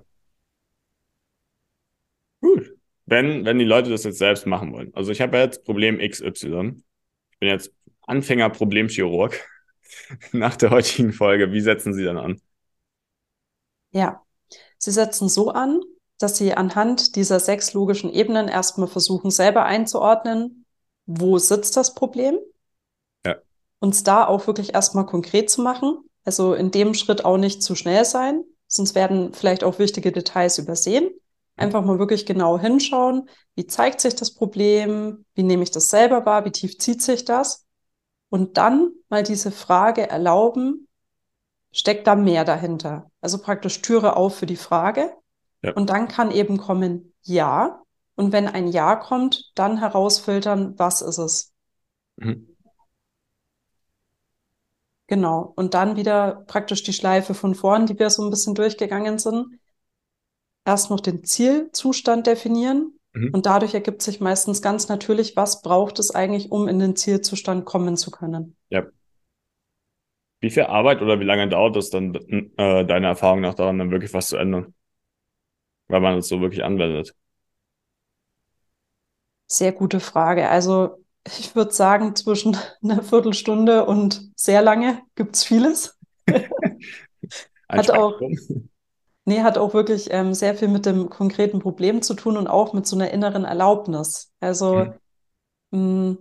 Gut. 2.41 2.73
Wenn, 3.05 3.45
wenn 3.45 3.59
die 3.59 3.65
Leute 3.65 3.91
das 3.91 4.03
jetzt 4.05 4.17
selbst 4.17 4.47
machen 4.47 4.73
wollen. 4.73 4.91
Also 4.95 5.11
ich 5.11 5.21
habe 5.21 5.37
jetzt 5.37 5.65
Problem 5.65 5.99
XY. 5.99 6.81
Ich 7.29 7.39
bin 7.39 7.49
jetzt 7.49 7.71
Anfänger-Problemchirurg. 8.07 9.39
Nach 10.31 10.55
der 10.55 10.71
heutigen 10.71 11.13
Folge, 11.13 11.51
wie 11.51 11.61
setzen 11.61 11.93
Sie 11.93 12.03
dann 12.03 12.17
an? 12.17 12.41
Ja, 13.91 14.23
Sie 14.79 14.91
setzen 14.91 15.29
so 15.29 15.49
an, 15.49 15.81
dass 16.17 16.37
Sie 16.37 16.53
anhand 16.53 17.15
dieser 17.15 17.39
sechs 17.39 17.73
logischen 17.73 18.11
Ebenen 18.11 18.47
erstmal 18.47 18.87
versuchen, 18.87 19.29
selber 19.29 19.65
einzuordnen, 19.65 20.65
wo 21.05 21.37
sitzt 21.37 21.77
das 21.77 21.93
Problem? 21.93 22.39
Ja. 23.25 23.35
Uns 23.79 24.03
da 24.03 24.25
auch 24.25 24.47
wirklich 24.47 24.73
erstmal 24.73 25.05
konkret 25.05 25.49
zu 25.49 25.61
machen. 25.61 25.99
Also 26.25 26.53
in 26.53 26.71
dem 26.71 26.93
Schritt 26.93 27.25
auch 27.25 27.37
nicht 27.37 27.63
zu 27.63 27.75
schnell 27.75 28.05
sein, 28.05 28.43
sonst 28.67 28.95
werden 28.95 29.33
vielleicht 29.33 29.63
auch 29.63 29.79
wichtige 29.79 30.11
Details 30.11 30.57
übersehen. 30.57 31.09
Einfach 31.55 31.83
mal 31.83 31.99
wirklich 31.99 32.25
genau 32.25 32.57
hinschauen, 32.57 33.29
wie 33.55 33.67
zeigt 33.67 33.99
sich 33.99 34.15
das 34.15 34.33
Problem, 34.33 35.25
wie 35.35 35.43
nehme 35.43 35.63
ich 35.63 35.71
das 35.71 35.89
selber 35.89 36.25
wahr, 36.25 36.45
wie 36.45 36.51
tief 36.51 36.77
zieht 36.77 37.01
sich 37.01 37.25
das? 37.25 37.65
Und 38.29 38.57
dann 38.57 38.91
mal 39.09 39.23
diese 39.23 39.51
Frage 39.51 40.09
erlauben, 40.09 40.87
steckt 41.71 42.07
da 42.07 42.15
mehr 42.15 42.45
dahinter. 42.45 43.11
Also 43.21 43.39
praktisch 43.39 43.81
Türe 43.81 44.15
auf 44.15 44.37
für 44.37 44.45
die 44.45 44.55
Frage. 44.55 45.13
Ja. 45.61 45.73
Und 45.73 45.89
dann 45.89 46.07
kann 46.07 46.31
eben 46.31 46.57
kommen 46.57 47.13
Ja. 47.21 47.81
Und 48.15 48.31
wenn 48.31 48.47
ein 48.47 48.67
Ja 48.67 48.95
kommt, 48.95 49.51
dann 49.55 49.77
herausfiltern, 49.77 50.77
was 50.77 51.01
ist 51.01 51.17
es. 51.19 51.53
Mhm. 52.17 52.55
Genau. 55.07 55.53
Und 55.55 55.73
dann 55.73 55.95
wieder 55.95 56.43
praktisch 56.47 56.83
die 56.83 56.93
Schleife 56.93 57.33
von 57.33 57.55
vorn, 57.55 57.85
die 57.85 57.97
wir 57.97 58.09
so 58.09 58.23
ein 58.23 58.29
bisschen 58.29 58.55
durchgegangen 58.55 59.17
sind. 59.17 59.59
Erst 60.65 60.89
noch 60.89 60.99
den 60.99 61.23
Zielzustand 61.23 62.27
definieren. 62.27 62.99
Mhm. 63.13 63.31
Und 63.33 63.45
dadurch 63.45 63.73
ergibt 63.73 64.01
sich 64.01 64.19
meistens 64.19 64.61
ganz 64.61 64.87
natürlich, 64.87 65.35
was 65.35 65.61
braucht 65.61 65.97
es 65.99 66.11
eigentlich, 66.11 66.51
um 66.51 66.67
in 66.67 66.77
den 66.77 66.95
Zielzustand 66.95 67.65
kommen 67.65 67.97
zu 67.97 68.11
können. 68.11 68.55
Ja. 68.69 68.85
Wie 70.41 70.49
viel 70.49 70.63
Arbeit 70.63 71.01
oder 71.01 71.19
wie 71.19 71.23
lange 71.25 71.47
dauert 71.49 71.75
es 71.77 71.89
dann, 71.89 72.13
äh, 72.57 72.85
deiner 72.85 73.09
Erfahrung 73.09 73.41
nach 73.41 73.55
daran, 73.55 73.77
dann 73.79 73.91
wirklich 73.91 74.13
was 74.13 74.27
zu 74.29 74.37
ändern? 74.37 74.73
Weil 75.87 75.99
man 76.01 76.17
es 76.17 76.27
so 76.29 76.39
wirklich 76.41 76.63
anwendet. 76.63 77.15
Sehr 79.47 79.71
gute 79.73 79.99
Frage. 79.99 80.49
Also 80.49 81.03
ich 81.25 81.55
würde 81.55 81.71
sagen, 81.73 82.15
zwischen 82.15 82.57
einer 82.83 83.03
Viertelstunde 83.03 83.85
und 83.85 84.31
sehr 84.35 84.61
lange 84.61 85.01
gibt 85.15 85.35
es 85.35 85.43
vieles. 85.43 85.97
Hat 87.75 87.89
auch, 87.91 88.23
nee, 89.25 89.41
hat 89.43 89.57
auch 89.57 89.73
wirklich 89.73 90.09
ähm, 90.11 90.33
sehr 90.33 90.55
viel 90.55 90.67
mit 90.67 90.85
dem 90.85 91.09
konkreten 91.09 91.59
Problem 91.59 92.01
zu 92.01 92.13
tun 92.15 92.37
und 92.37 92.47
auch 92.47 92.73
mit 92.73 92.87
so 92.87 92.95
einer 92.95 93.11
inneren 93.11 93.45
Erlaubnis. 93.45 94.33
Also, 94.39 94.87
Mhm. 94.87 94.99
mh, 95.71 96.17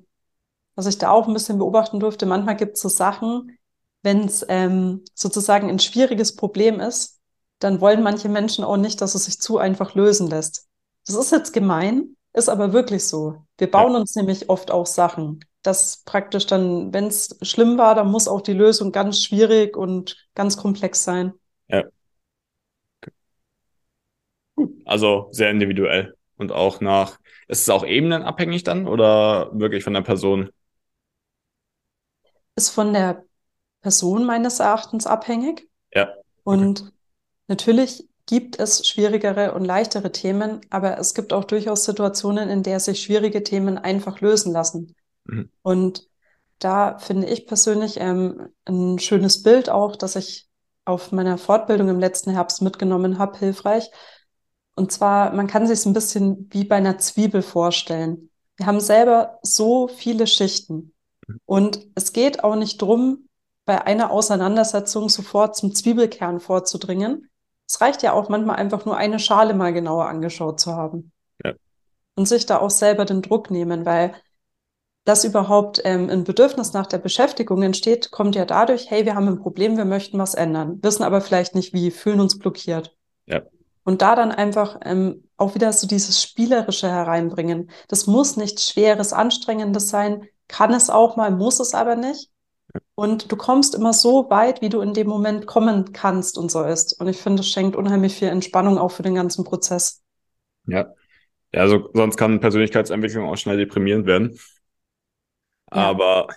was 0.76 0.87
ich 0.88 0.98
da 0.98 1.11
auch 1.12 1.28
ein 1.28 1.35
bisschen 1.35 1.59
beobachten 1.59 2.00
durfte, 2.00 2.26
manchmal 2.26 2.57
gibt 2.57 2.76
es 2.76 2.83
so 2.83 2.90
Sachen, 2.90 3.58
wenn 4.09 4.25
es 4.27 4.44
ähm, 4.49 5.05
sozusagen 5.14 5.68
ein 5.71 5.79
schwieriges 5.79 6.35
Problem 6.37 6.81
ist, 6.81 7.21
dann 7.61 7.81
wollen 7.81 8.03
manche 8.03 8.29
Menschen 8.29 8.64
auch 8.64 8.77
nicht, 8.79 9.01
dass 9.01 9.14
es 9.14 9.27
sich 9.27 9.40
zu 9.40 9.59
einfach 9.59 9.94
lösen 9.94 10.29
lässt. 10.29 10.66
Das 11.07 11.16
ist 11.16 11.33
jetzt 11.33 11.53
gemein, 11.53 12.16
ist 12.33 12.49
aber 12.49 12.73
wirklich 12.73 13.07
so. 13.07 13.44
Wir 13.59 13.71
Ja, 13.75 13.85
bauen 13.85 13.97
uns 13.97 14.14
nämlich 14.16 14.49
oft 14.51 14.71
auch 14.71 14.87
Sachen, 14.87 15.40
dass 15.62 16.03
praktisch 16.05 16.47
dann, 16.47 16.92
wenn 16.94 17.07
es 17.09 17.38
schlimm 17.42 17.79
war, 17.79 17.94
dann 17.94 18.11
muss 18.11 18.29
auch 18.29 18.40
die 18.40 18.55
Lösung 18.55 18.92
ganz 18.92 19.21
schwierig 19.23 19.77
und 19.77 20.16
ganz 20.35 20.57
komplex 20.57 21.05
sein. 21.05 21.35
ja. 21.68 21.88
Also 24.85 25.29
sehr 25.33 25.51
individuell. 25.51 26.14
Und 26.37 26.53
auch 26.53 26.81
nach, 26.81 27.18
ist 27.49 27.62
es 27.62 27.68
auch 27.71 27.85
ebenenabhängig 27.85 28.64
dann 28.64 28.87
oder 28.87 29.51
wirklich 29.53 29.85
von 29.85 29.94
der 29.94 30.03
Person? 30.03 30.51
Ist 32.57 32.71
von 32.71 32.92
der 32.92 33.25
Person 33.81 34.25
meines 34.25 34.61
Erachtens 34.61 35.07
abhängig. 35.07 35.69
Ja, 35.95 36.05
okay. 36.05 36.21
Und 36.45 36.93
natürlich 37.47 38.09
gibt 38.27 38.59
es 38.59 38.87
schwierigere 38.87 39.55
und 39.55 39.64
leichtere 39.64 40.12
Themen, 40.12 40.61
aber 40.69 40.99
es 40.99 41.14
gibt 41.14 41.33
auch 41.33 41.45
durchaus 41.45 41.85
Situationen, 41.85 42.51
in 42.51 42.62
der 42.62 42.79
sich 42.79 43.03
schwierige 43.03 43.43
Themen 43.43 43.79
einfach 43.79 44.21
lösen 44.21 44.53
lassen. 44.53 44.95
Mhm. 45.25 45.51
Und 45.62 46.09
da 46.59 46.99
finde 46.99 47.29
ich 47.29 47.47
persönlich 47.47 47.99
ähm, 48.01 48.49
ein 48.67 48.99
schönes 48.99 49.43
Bild 49.43 49.71
auch, 49.71 49.97
das 49.97 50.17
ich 50.17 50.49
auf 50.85 51.12
meiner 51.12 51.38
Fortbildung 51.38 51.88
im 51.88 52.01
letzten 52.01 52.31
Herbst 52.31 52.62
mitgenommen 52.62 53.19
habe, 53.19 53.38
hilfreich. 53.38 53.91
Und 54.75 54.93
zwar, 54.93 55.33
man 55.35 55.47
kann 55.47 55.67
sich 55.67 55.79
es 55.79 55.87
ein 55.87 55.93
bisschen 55.93 56.49
wie 56.51 56.64
bei 56.64 56.77
einer 56.77 56.99
Zwiebel 56.99 57.43
vorstellen. 57.43 58.31
Wir 58.57 58.67
haben 58.67 58.81
selber 58.81 59.38
so 59.43 59.88
viele 59.88 60.27
Schichten. 60.27 60.93
Und 61.45 61.87
es 61.95 62.12
geht 62.12 62.43
auch 62.43 62.57
nicht 62.57 62.81
drum, 62.81 63.28
bei 63.68 63.85
einer 63.85 64.11
Auseinandersetzung 64.11 65.11
sofort 65.11 65.54
zum 65.54 65.74
Zwiebelkern 65.74 66.40
vorzudringen. 66.40 67.28
Es 67.68 67.83
reicht 67.83 68.02
ja 68.02 68.14
auch 68.14 68.31
manchmal 68.31 68.57
einfach 68.57 68.87
nur 68.87 68.96
eine 68.96 69.18
Schale 69.18 69.52
mal 69.52 69.74
genauer 69.74 70.09
angeschaut 70.09 70.59
zu 70.59 70.74
haben 70.74 71.12
Ja, 71.44 71.52
und 72.16 72.26
sich 72.26 72.46
da 72.46 72.61
auch 72.61 72.70
selber 72.70 73.04
den 73.04 73.20
Druck 73.20 73.50
nehmen, 73.50 73.85
weil 73.85 74.14
dass 75.04 75.24
überhaupt 75.24 75.83
ähm, 75.85 76.09
ein 76.09 76.24
Bedürfnis 76.24 76.72
nach 76.72 76.87
der 76.87 76.96
Beschäftigung 76.96 77.62
entsteht, 77.62 78.11
kommt 78.11 78.37
ja 78.37 78.46
dadurch, 78.46 78.90
hey, 78.90 79.04
wir 79.04 79.14
haben 79.14 79.28
ein 79.28 79.38
Problem, 79.38 79.76
wir 79.76 79.85
möchten 79.85 80.18
was 80.18 80.35
ändern, 80.35 80.78
wissen 80.83 81.02
aber 81.02 81.20
vielleicht 81.20 81.54
nicht 81.54 81.74
wie, 81.74 81.90
fühlen 81.90 82.20
uns 82.20 82.38
blockiert. 82.38 82.96
ja, 83.26 83.42
Und 83.85 84.00
da 84.00 84.16
dann 84.16 84.33
einfach 84.33 84.78
ähm, 84.83 85.28
auch 85.37 85.54
wieder 85.54 85.74
so 85.74 85.87
dieses 85.87 86.22
Spielerische 86.22 86.88
hereinbringen. 86.88 87.70
Das 87.88 88.07
muss 88.07 88.38
nichts 88.38 88.70
Schweres, 88.70 89.12
Anstrengendes 89.12 89.90
sein, 89.90 90.26
kann 90.46 90.72
es 90.72 90.88
auch 90.88 91.16
mal, 91.16 91.31
muss 91.31 91.61
es 91.61 91.74
aber 91.74 91.96
nicht. 91.96 92.31
Und 92.99 93.31
du 93.31 93.37
kommst 93.37 93.77
immer 93.77 93.93
so 93.93 94.29
weit, 94.29 94.61
wie 94.61 94.71
du 94.71 94.81
in 94.81 94.93
dem 94.93 95.07
Moment 95.07 95.47
kommen 95.47 95.93
kannst 95.93 96.37
und 96.37 96.51
sollst. 96.51 97.01
Und 97.01 97.07
ich 97.07 97.17
finde, 97.19 97.43
es 97.43 97.49
schenkt 97.49 97.77
unheimlich 97.77 98.15
viel 98.17 98.27
Entspannung 98.29 98.77
auch 98.77 98.91
für 98.91 99.05
den 99.05 99.15
ganzen 99.15 99.45
Prozess. 99.45 100.03
ja. 100.67 100.95
Ja, 101.55 101.63
also 101.63 101.91
sonst 101.95 102.17
kann 102.19 102.41
Persönlichkeitsentwicklung 102.41 103.29
auch 103.29 103.37
schnell 103.37 103.59
deprimierend 103.59 104.07
werden. 104.07 104.39
Ja, 105.73 105.95
Aber 105.95 106.29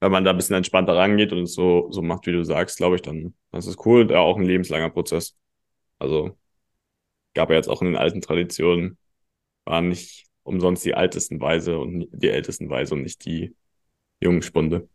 wenn 0.00 0.12
man 0.12 0.24
da 0.24 0.30
ein 0.32 0.36
bisschen 0.36 0.56
entspannter 0.56 0.96
rangeht 0.96 1.32
und 1.32 1.40
es 1.44 1.54
so, 1.54 1.90
so 1.92 2.02
macht, 2.02 2.26
wie 2.26 2.32
du 2.32 2.44
sagst, 2.44 2.78
glaube 2.78 2.96
ich, 2.96 3.02
dann 3.02 3.34
das 3.52 3.66
ist 3.66 3.84
cool. 3.86 4.10
Ja, 4.10 4.20
auch 4.20 4.36
ein 4.38 4.44
lebenslanger 4.44 4.90
Prozess. 4.90 5.36
Also 5.98 6.38
gab 7.34 7.50
ja 7.50 7.56
jetzt 7.56 7.68
auch 7.68 7.82
in 7.82 7.88
den 7.88 7.96
alten 7.96 8.20
Traditionen, 8.20 8.98
waren 9.64 9.88
nicht 9.88 10.26
umsonst 10.44 10.84
die 10.84 10.92
ältesten 10.92 11.40
Weise 11.40 11.78
und 11.78 12.08
die 12.12 12.30
ältesten 12.30 12.70
Weise 12.70 12.94
und 12.94 13.02
nicht 13.02 13.24
die 13.26 13.56
jungen 14.20 14.42
Spunde. 14.42 14.88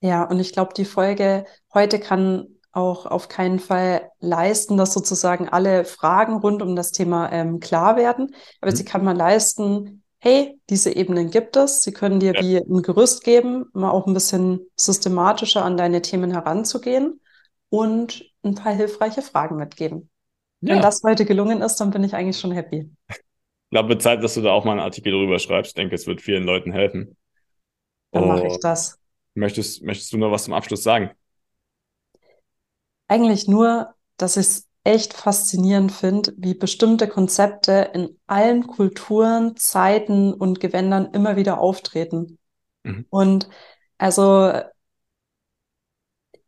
Ja, 0.00 0.24
und 0.24 0.40
ich 0.40 0.52
glaube, 0.52 0.74
die 0.74 0.84
Folge 0.84 1.44
heute 1.74 2.00
kann 2.00 2.46
auch 2.72 3.06
auf 3.06 3.28
keinen 3.28 3.58
Fall 3.58 4.10
leisten, 4.20 4.76
dass 4.76 4.92
sozusagen 4.94 5.48
alle 5.48 5.84
Fragen 5.84 6.36
rund 6.36 6.62
um 6.62 6.76
das 6.76 6.92
Thema 6.92 7.30
ähm, 7.32 7.58
klar 7.60 7.96
werden. 7.96 8.34
Aber 8.60 8.72
sie 8.72 8.84
Mhm. 8.84 8.84
kann 8.84 9.04
mal 9.04 9.16
leisten, 9.16 10.04
hey, 10.20 10.58
diese 10.70 10.94
Ebenen 10.94 11.30
gibt 11.30 11.56
es. 11.56 11.82
Sie 11.82 11.92
können 11.92 12.20
dir 12.20 12.34
Ja, 12.34 12.40
wie 12.40 12.56
ein 12.58 12.82
Gerüst 12.82 13.24
geben, 13.24 13.66
mal 13.72 13.90
auch 13.90 14.06
ein 14.06 14.14
bisschen 14.14 14.60
systematischer 14.76 15.64
an 15.64 15.76
deine 15.76 16.00
Themen 16.02 16.30
heranzugehen 16.30 17.20
und 17.70 18.24
ein 18.44 18.54
paar 18.54 18.72
hilfreiche 18.72 19.22
Fragen 19.22 19.56
mitgeben. 19.56 20.08
Wenn 20.60 20.80
ja. 20.80 20.82
das 20.82 21.02
heute 21.04 21.24
gelungen 21.26 21.62
ist, 21.62 21.76
dann 21.76 21.90
bin 21.90 22.04
ich 22.04 22.14
eigentlich 22.14 22.38
schon 22.38 22.52
happy. 22.52 22.90
Ich 23.66 23.70
glaube, 23.70 23.98
Zeit, 23.98 24.22
dass 24.22 24.34
du 24.34 24.42
da 24.42 24.52
auch 24.52 24.64
mal 24.64 24.72
einen 24.72 24.80
Artikel 24.80 25.12
drüber 25.12 25.38
schreibst. 25.40 25.70
Ich 25.70 25.74
denke, 25.74 25.94
es 25.96 26.06
wird 26.06 26.20
vielen 26.20 26.44
Leuten 26.44 26.72
helfen. 26.72 27.16
Dann 28.12 28.26
mache 28.28 28.46
ich 28.46 28.60
das. 28.60 28.99
Möchtest, 29.34 29.82
möchtest 29.82 30.12
du 30.12 30.18
noch 30.18 30.30
was 30.30 30.44
zum 30.44 30.54
Abschluss 30.54 30.82
sagen? 30.82 31.10
Eigentlich 33.08 33.48
nur, 33.48 33.94
dass 34.16 34.36
ich 34.36 34.46
es 34.46 34.68
echt 34.84 35.12
faszinierend 35.14 35.92
finde, 35.92 36.32
wie 36.36 36.54
bestimmte 36.54 37.08
Konzepte 37.08 37.90
in 37.94 38.18
allen 38.26 38.66
Kulturen, 38.66 39.56
Zeiten 39.56 40.32
und 40.32 40.60
Gewändern 40.60 41.10
immer 41.12 41.36
wieder 41.36 41.60
auftreten. 41.60 42.38
Mhm. 42.84 43.04
Und 43.10 43.48
also, 43.98 44.52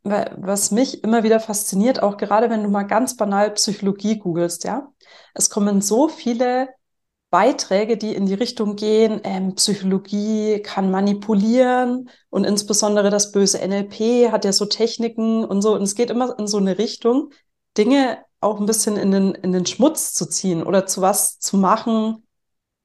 wa- 0.05 0.31
was 0.37 0.71
mich 0.71 1.03
immer 1.05 1.23
wieder 1.23 1.40
fasziniert, 1.40 2.03
auch 2.03 2.16
gerade 2.16 2.51
wenn 2.51 2.62
du 2.62 2.68
mal 2.71 2.85
ganz 2.85 3.16
banal 3.16 3.51
Psychologie 3.53 4.18
googelst, 4.18 4.64
ja, 4.64 4.92
es 5.35 5.51
kommen 5.51 5.81
so 5.81 6.09
viele 6.09 6.68
Beiträge, 7.33 7.97
die 7.99 8.14
in 8.14 8.27
die 8.27 8.35
Richtung 8.35 8.77
gehen, 8.77 9.21
ähm, 9.25 9.57
Psychologie 9.57 10.62
kann 10.62 10.92
manipulieren 10.92 12.11
und 12.31 12.45
insbesondere 12.45 13.11
das 13.11 13.33
böse 13.33 13.61
NLP 13.61 14.31
hat 14.33 14.45
ja 14.47 14.53
so 14.53 14.66
Techniken 14.66 15.45
und 15.45 15.62
so. 15.62 15.75
Und 15.75 15.83
es 15.83 15.97
geht 15.97 16.11
immer 16.11 16.38
in 16.38 16.47
so 16.47 16.59
eine 16.59 16.79
Richtung, 16.79 17.33
Dinge 17.79 18.18
auch 18.40 18.61
ein 18.61 18.66
bisschen 18.66 18.97
in 18.99 19.12
den, 19.12 19.33
in 19.35 19.53
den 19.53 19.66
Schmutz 19.66 20.14
zu 20.14 20.27
ziehen 20.29 20.62
oder 20.62 20.87
zu 20.87 21.03
was 21.03 21.40
zu 21.40 21.57
machen, 21.59 22.27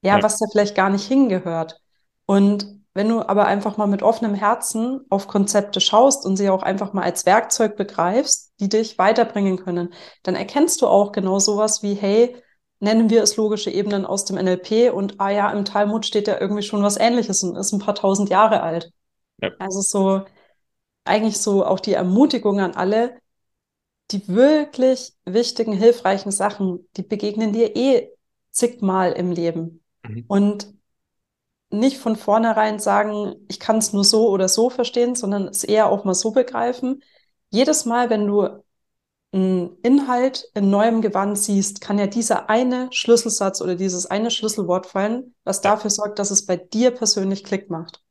ja, 0.02 0.18
Ja, 0.18 0.24
was 0.24 0.38
da 0.40 0.46
vielleicht 0.52 0.76
gar 0.76 0.90
nicht 0.90 1.06
hingehört. 1.08 1.82
Und 2.26 2.68
wenn 2.94 3.10
du 3.10 3.22
aber 3.28 3.46
einfach 3.46 3.78
mal 3.78 3.88
mit 3.88 4.04
offenem 4.04 4.34
Herzen 4.36 5.02
auf 5.10 5.28
Konzepte 5.28 5.82
schaust 5.82 6.26
und 6.26 6.38
sie 6.38 6.50
auch 6.50 6.64
einfach 6.64 6.94
mal 6.94 7.04
als 7.04 7.26
Werkzeug 7.26 7.78
begreifst, 7.78 8.54
die 8.60 8.70
dich 8.70 8.98
weiterbringen 8.98 9.58
können, 9.58 9.94
dann 10.24 10.36
erkennst 10.36 10.82
du 10.82 10.88
auch 10.88 11.12
genau 11.12 11.40
sowas 11.40 11.84
wie, 11.84 11.94
hey, 11.96 12.36
nennen 12.80 13.10
wir 13.10 13.24
es 13.24 13.38
logische 13.38 13.72
Ebenen 13.72 14.06
aus 14.06 14.26
dem 14.26 14.38
NLP 14.38 14.90
und 14.94 15.20
ah 15.20 15.30
ja, 15.30 15.52
im 15.52 15.66
Talmud 15.66 16.06
steht 16.06 16.28
ja 16.28 16.40
irgendwie 16.40 16.64
schon 16.64 16.84
was 16.84 16.98
Ähnliches 16.98 17.44
und 17.44 17.56
ist 17.56 17.72
ein 17.72 17.80
paar 17.80 17.96
tausend 17.96 18.30
Jahre 18.30 18.62
alt. 18.62 18.92
ja, 19.42 19.52
Also 19.60 19.82
so 19.82 20.26
eigentlich 21.06 21.40
so 21.40 21.66
auch 21.66 21.80
die 21.80 21.94
Ermutigung 21.94 22.60
an 22.60 22.76
alle, 22.76 23.20
die 24.12 24.28
wirklich 24.28 25.14
wichtigen, 25.26 25.74
hilfreichen 25.74 26.32
Sachen, 26.32 26.88
die 26.96 27.04
begegnen 27.04 27.54
dir 27.54 27.76
eh 27.76 28.10
zigmal 28.52 29.14
im 29.14 29.32
Leben. 29.32 29.84
mhm. 30.04 30.26
Und 30.28 30.74
nicht 31.70 31.98
von 31.98 32.16
vornherein 32.16 32.80
sagen, 32.80 33.36
ich 33.50 33.60
kann 33.60 33.78
es 33.78 33.92
nur 33.92 34.04
so 34.04 34.30
oder 34.30 34.48
so 34.48 34.70
verstehen, 34.70 35.16
sondern 35.16 35.48
es 35.48 35.64
eher 35.64 35.90
auch 35.90 36.06
mal 36.06 36.14
so 36.14 36.32
begreifen. 36.32 37.04
Jedes 37.50 37.86
Mal, 37.86 38.10
wenn 38.10 38.26
du 38.28 38.64
Inhalt 39.32 40.50
in 40.54 40.70
neuem 40.70 41.02
Gewand 41.02 41.38
siehst, 41.38 41.82
kann 41.82 42.00
ja 42.00 42.08
dieser 42.08 42.50
eine 42.50 42.88
Schlüsselsatz 42.92 43.62
oder 43.62 43.76
dieses 43.76 44.06
eine 44.06 44.32
Schlüsselwort 44.32 44.86
fallen, 44.86 45.36
was 45.44 45.62
ja, 45.64 45.72
dafür 45.72 45.90
sorgt, 45.92 46.20
dass 46.20 46.32
es 46.32 46.46
bei 46.46 46.56
dir 46.58 46.92
persönlich 46.92 47.44
Klick 47.44 47.70
macht. 47.70 48.02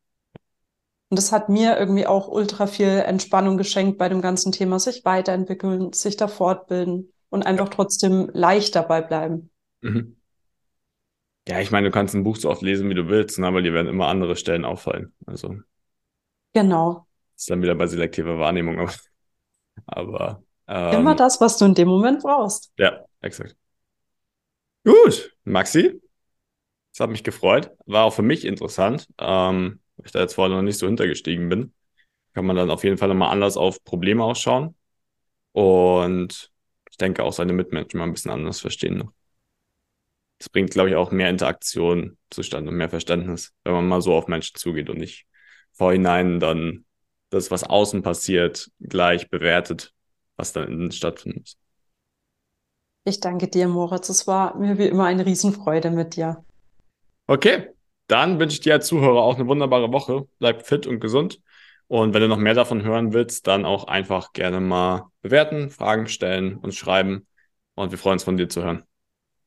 Und 1.09 1.19
das 1.19 1.33
hat 1.33 1.49
mir 1.49 1.79
irgendwie 1.79 2.07
auch 2.07 2.29
ultra 2.29 2.67
viel 2.67 2.89
Entspannung 2.89 3.57
geschenkt 3.57 3.99
bei 3.99 4.09
dem 4.09 4.21
ganzen 4.21 4.53
Thema, 4.53 4.79
sich 4.79 5.05
weiterentwickeln, 5.05 5.93
sich 5.93 6.17
da 6.17 6.27
fortbilden 6.29 7.13
und 7.29 7.45
einfach 7.47 7.69
trotzdem 7.69 8.29
leicht 8.33 8.75
dabei 8.75 9.03
bleiben. 9.03 9.51
Mhm. 9.83 10.17
Ja, 11.49 11.61
ich 11.61 11.71
meine, 11.71 11.87
du 11.89 11.93
kannst 11.93 12.15
ein 12.15 12.25
Buch 12.25 12.37
so 12.37 12.51
oft 12.51 12.63
lesen, 12.63 12.89
wie 12.91 12.95
du 12.95 13.09
willst, 13.09 13.39
ne, 13.39 13.47
aber 13.47 13.63
dir 13.63 13.73
werden 13.73 13.87
immer 13.87 14.09
andere 14.09 14.37
Stellen 14.37 14.65
auffallen. 14.65 15.15
Also, 15.27 15.57
Genau. 16.55 17.07
das 17.35 17.43
ist 17.43 17.51
dann 17.51 17.63
wieder 17.63 17.75
bei 17.75 17.87
selektiver 17.87 18.39
Wahrnehmung. 18.39 18.89
Aber, 19.87 20.43
aber 20.67 20.97
Immer 20.97 21.13
ähm, 21.13 21.17
das, 21.17 21.41
was 21.41 21.59
du 21.59 21.65
in 21.65 21.75
dem 21.75 21.89
Moment 21.89 22.23
brauchst. 22.23 22.73
ja, 22.79 23.05
exakt. 23.21 23.57
Gut, 24.85 25.37
Maxi, 25.45 26.01
es 26.93 27.01
hat 27.01 27.11
mich 27.11 27.25
gefreut. 27.25 27.71
War 27.87 28.05
auch 28.05 28.15
für 28.15 28.23
mich 28.23 28.45
interessant, 28.45 29.09
ähm, 29.19 29.81
weil 29.97 30.07
ich 30.07 30.13
da 30.13 30.21
jetzt 30.21 30.35
vorher 30.35 30.55
noch 30.55 30.63
nicht 30.63 30.79
so 30.79 30.87
hintergestiegen 30.87 31.49
bin. 31.49 31.75
Kann 32.35 32.47
man 32.47 32.57
dann 32.57 32.71
auf 32.71 32.85
jeden 32.85 32.99
Fall 32.99 33.09
nochmal 33.09 33.33
anders 33.33 33.57
auf 33.57 33.83
Probleme 33.85 34.25
ausschauen. 34.25 34.77
Und 35.53 36.53
ich 36.91 36.97
denke 36.97 37.25
auch 37.25 37.33
seine 37.33 37.53
Mitmenschen 37.53 37.99
mal 37.99 38.05
ein 38.05 38.13
bisschen 38.13 38.31
anders 38.31 38.61
verstehen 38.61 38.99
noch. 38.99 39.13
Das 40.39 40.51
bringt, 40.51 40.71
glaube 40.71 40.91
ich, 40.91 40.97
auch 40.97 41.11
mehr 41.11 41.31
Interaktion 41.31 42.19
zustande 42.31 42.71
und 42.71 42.77
mehr 42.77 42.91
Verständnis, 42.91 43.55
wenn 43.65 43.73
man 43.73 43.89
mal 43.89 44.03
so 44.03 44.15
auf 44.15 44.29
Menschen 44.29 44.57
zugeht 44.57 44.91
und 44.91 44.99
nicht 44.99 45.27
vorhinein 45.73 46.41
dann 46.41 46.85
das, 47.31 47.51
was 47.51 47.65
außen 47.65 48.03
passiert, 48.03 48.71
gleich 48.81 49.31
bewertet 49.31 49.95
was 50.37 50.53
dann 50.53 50.91
stattfinden 50.93 51.41
muss. 51.41 51.57
Ich 53.05 53.21
danke 53.21 53.49
dir, 53.49 53.69
Moritz. 53.69 54.09
Es 54.09 54.27
war 54.27 54.57
mir 54.57 54.79
wie 54.79 54.87
immer 54.87 55.05
eine 55.05 55.25
Riesenfreude 55.25 55.91
mit 55.91 56.17
dir. 56.17 56.45
Okay, 57.29 57.69
dann 58.09 58.39
wünsche 58.39 58.55
ich 58.55 58.61
dir 58.61 58.75
als 58.75 58.87
Zuhörer 58.89 59.23
auch 59.23 59.37
eine 59.37 59.47
wunderbare 59.47 59.93
Woche. 59.93 60.27
Bleib 60.39 60.67
fit 60.67 60.87
und 60.87 61.01
gesund. 61.01 61.41
Und 61.89 62.15
wenn 62.15 62.21
du 62.21 62.29
noch 62.29 62.39
mehr 62.39 62.55
davon 62.55 62.83
hören 62.83 63.13
willst, 63.13 63.47
dann 63.47 63.65
auch 63.65 63.85
einfach 63.85 64.33
gerne 64.33 64.61
mal 64.61 65.05
bewerten, 65.23 65.71
Fragen 65.71 66.09
stellen, 66.09 66.57
uns 66.57 66.77
schreiben. 66.77 67.27
Und 67.75 67.93
wir 67.93 67.99
freuen 67.99 68.15
uns 68.15 68.25
von 68.25 68.37
dir 68.37 68.49
zu 68.49 68.65
hören. 68.65 68.83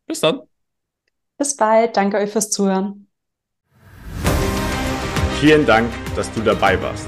Bis 0.05 0.21
dann. 0.21 0.41
Bis 1.37 1.55
bald. 1.55 1.97
Danke 1.97 2.17
euch 2.17 2.31
fürs 2.31 2.49
Zuhören. 2.49 3.07
Vielen 5.39 5.65
Dank, 5.65 5.89
dass 6.15 6.31
du 6.33 6.41
dabei 6.41 6.81
warst. 6.81 7.07